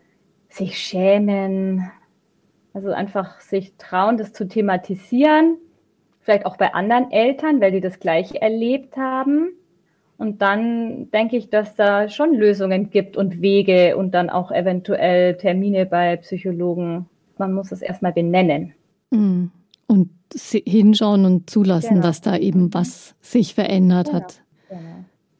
[0.48, 1.90] sich schämen.
[2.74, 5.56] Also einfach sich trauen, das zu thematisieren.
[6.20, 9.52] Vielleicht auch bei anderen Eltern, weil die das gleiche erlebt haben.
[10.18, 15.36] Und dann denke ich, dass da schon Lösungen gibt und Wege und dann auch eventuell
[15.36, 17.06] Termine bei Psychologen.
[17.38, 18.74] Man muss es erstmal benennen.
[19.10, 19.50] Mhm.
[19.86, 22.02] Und hinschauen und zulassen, genau.
[22.02, 24.20] dass da eben was sich verändert genau.
[24.20, 24.42] hat.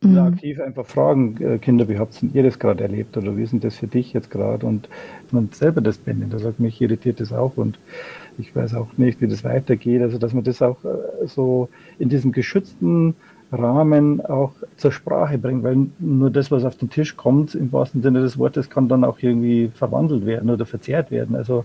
[0.01, 0.23] Genau.
[0.23, 0.35] Mhm.
[0.35, 3.61] aktiv einfach fragen, äh, Kinder, wie habt ihr das gerade erlebt oder wie ist denn
[3.61, 4.67] das für dich jetzt gerade?
[4.67, 4.89] Und
[5.31, 7.79] man selber das benennt, da sagt mich irritiert das auch und
[8.39, 10.03] ich weiß auch nicht, wie das weitergeht.
[10.03, 13.15] Also dass man das auch äh, so in diesem geschützten
[13.53, 18.03] Rahmen auch zur Sprache bringt, weil nur das, was auf den Tisch kommt, im wahrsten
[18.03, 21.37] Sinne des Wortes, kann dann auch irgendwie verwandelt werden oder verzerrt werden.
[21.37, 21.65] Also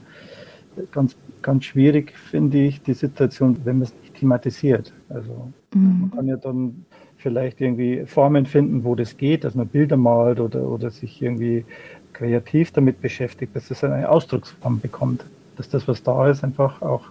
[0.92, 4.94] ganz, ganz schwierig, finde ich, die Situation, wenn man es nicht thematisiert.
[5.10, 6.02] Also mhm.
[6.02, 6.86] man kann ja dann
[7.18, 11.66] vielleicht irgendwie Formen finden, wo das geht, dass man Bilder malt oder, oder sich irgendwie
[12.14, 15.24] kreativ damit beschäftigt, dass es eine Ausdrucksform bekommt,
[15.58, 17.06] dass das, was da ist, einfach auch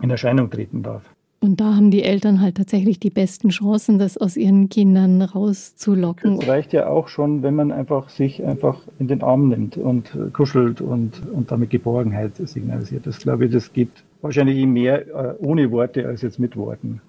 [0.00, 1.02] in Erscheinung treten darf.
[1.42, 6.38] Und da haben die Eltern halt tatsächlich die besten Chancen, das aus ihren Kindern rauszulocken.
[6.38, 10.16] Es reicht ja auch schon, wenn man einfach sich einfach in den Arm nimmt und
[10.34, 13.06] kuschelt und, und damit Geborgenheit signalisiert.
[13.06, 17.00] Das glaube ich, das gibt wahrscheinlich mehr äh, ohne Worte als jetzt mit Worten.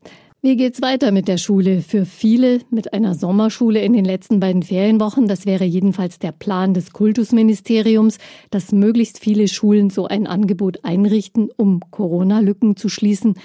[0.43, 1.81] Wie geht's weiter mit der Schule?
[1.81, 5.27] Für viele mit einer Sommerschule in den letzten beiden Ferienwochen.
[5.27, 8.17] Das wäre jedenfalls der Plan des Kultusministeriums,
[8.49, 13.35] dass möglichst viele Schulen so ein Angebot einrichten, um Corona-Lücken zu schließen.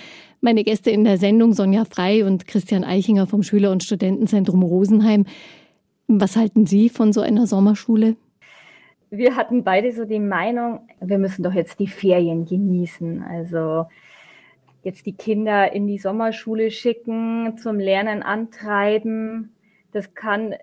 [0.47, 5.27] Meine Gäste in der Sendung Sonja Frei und Christian Eichinger vom Schüler- und Studentenzentrum Rosenheim.
[6.07, 8.15] Was halten Sie von so einer Sommerschule?
[9.11, 13.25] Wir hatten beide so die Meinung, wir müssen doch jetzt die Ferien genießen.
[13.25, 13.87] Also
[14.85, 19.53] jetzt die Kinder in die Sommerschule schicken, zum Lernen antreiben.
[19.91, 20.55] Das kann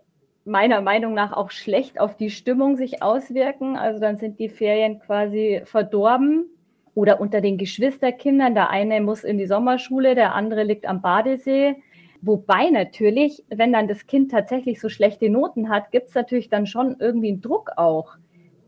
[0.46, 3.76] meiner Meinung nach auch schlecht auf die Stimmung sich auswirken.
[3.76, 6.46] Also dann sind die Ferien quasi verdorben.
[6.96, 11.76] Oder unter den Geschwisterkindern, der eine muss in die Sommerschule, der andere liegt am Badesee.
[12.22, 16.68] Wobei natürlich, wenn dann das Kind tatsächlich so schlechte Noten hat, gibt es natürlich dann
[16.68, 18.16] schon irgendwie einen Druck auch,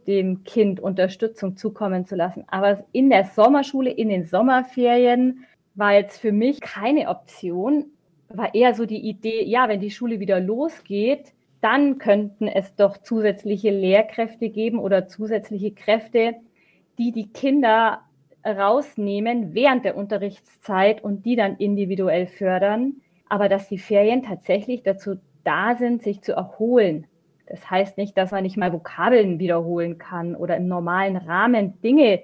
[0.07, 2.43] dem Kind Unterstützung zukommen zu lassen.
[2.47, 7.85] Aber in der Sommerschule, in den Sommerferien war jetzt für mich keine Option,
[8.29, 12.97] war eher so die Idee, ja, wenn die Schule wieder losgeht, dann könnten es doch
[12.97, 16.35] zusätzliche Lehrkräfte geben oder zusätzliche Kräfte,
[16.97, 18.01] die die Kinder
[18.45, 23.01] rausnehmen während der Unterrichtszeit und die dann individuell fördern.
[23.27, 27.07] Aber dass die Ferien tatsächlich dazu da sind, sich zu erholen,
[27.47, 32.21] das heißt nicht, dass man nicht mal Vokabeln wiederholen kann oder im normalen Rahmen Dinge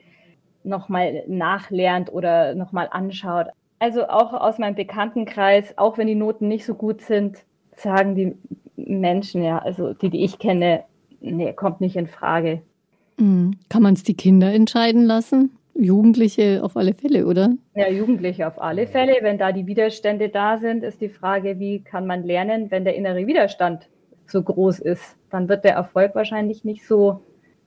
[0.64, 3.48] nochmal nachlernt oder nochmal anschaut.
[3.80, 7.38] Also auch aus meinem Bekanntenkreis, auch wenn die Noten nicht so gut sind,
[7.76, 8.36] sagen die
[8.76, 10.84] Menschen, ja, also die, die ich kenne,
[11.20, 12.62] nee, kommt nicht in Frage.
[13.18, 13.58] Mhm.
[13.70, 15.58] Kann man es die Kinder entscheiden lassen?
[15.74, 17.54] Jugendliche auf alle Fälle, oder?
[17.76, 19.18] Ja, Jugendliche auf alle Fälle.
[19.22, 22.96] Wenn da die Widerstände da sind, ist die Frage, wie kann man lernen, wenn der
[22.96, 23.88] innere Widerstand
[24.28, 27.22] so groß ist, dann wird der Erfolg wahrscheinlich nicht so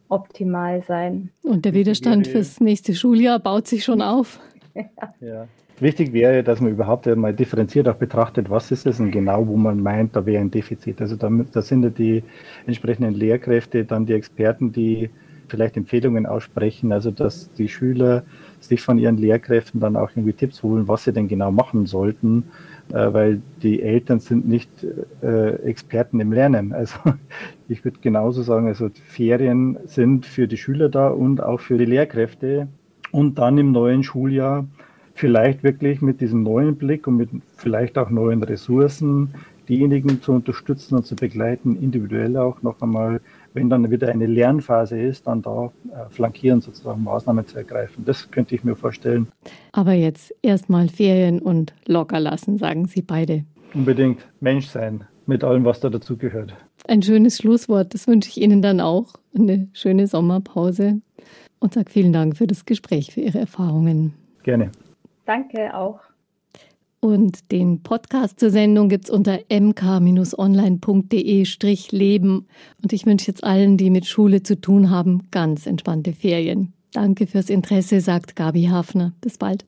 [0.08, 1.30] optimal sein.
[1.42, 4.40] Und der Widerstand fürs nächste Schuljahr baut sich schon auf.
[5.20, 5.46] ja.
[5.80, 9.56] Wichtig wäre, dass man überhaupt mal differenziert auch betrachtet, was ist es denn genau, wo
[9.56, 11.00] man meint, da wäre ein Defizit.
[11.00, 12.22] Also da, da sind ja die
[12.66, 15.10] entsprechenden Lehrkräfte, dann die Experten, die
[15.54, 18.24] vielleicht Empfehlungen aussprechen, also dass die Schüler
[18.60, 22.44] sich von ihren Lehrkräften dann auch irgendwie Tipps holen, was sie denn genau machen sollten
[22.92, 24.68] äh, weil die Eltern sind nicht
[25.22, 26.72] äh, Experten im Lernen.
[26.72, 26.98] Also
[27.68, 31.86] ich würde genauso sagen, also Ferien sind für die Schüler da und auch für die
[31.86, 32.68] Lehrkräfte.
[33.10, 34.66] Und dann im neuen Schuljahr
[35.14, 39.34] vielleicht wirklich mit diesem neuen Blick und mit vielleicht auch neuen Ressourcen
[39.68, 43.20] diejenigen zu unterstützen und zu begleiten, individuell auch noch einmal
[43.54, 48.04] wenn dann wieder eine Lernphase ist, dann da äh, flankieren sozusagen Maßnahmen zu ergreifen.
[48.04, 49.28] Das könnte ich mir vorstellen.
[49.72, 53.44] Aber jetzt erstmal Ferien und locker lassen, sagen Sie beide.
[53.72, 56.54] Unbedingt Mensch sein mit allem, was da dazugehört.
[56.86, 57.94] Ein schönes Schlusswort.
[57.94, 59.14] Das wünsche ich Ihnen dann auch.
[59.34, 61.00] Eine schöne Sommerpause.
[61.60, 64.12] Und sage vielen Dank für das Gespräch, für Ihre Erfahrungen.
[64.42, 64.70] Gerne.
[65.24, 66.00] Danke auch.
[67.04, 72.46] Und den Podcast zur Sendung gibt es unter mk-online.de-leben.
[72.82, 76.72] Und ich wünsche jetzt allen, die mit Schule zu tun haben, ganz entspannte Ferien.
[76.94, 79.12] Danke fürs Interesse, sagt Gabi Hafner.
[79.20, 79.66] Bis bald.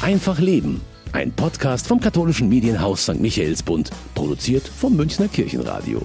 [0.00, 0.80] Einfach Leben.
[1.10, 3.20] Ein Podcast vom katholischen Medienhaus St.
[3.20, 6.02] Michaelsbund, produziert vom Münchner Kirchenradio.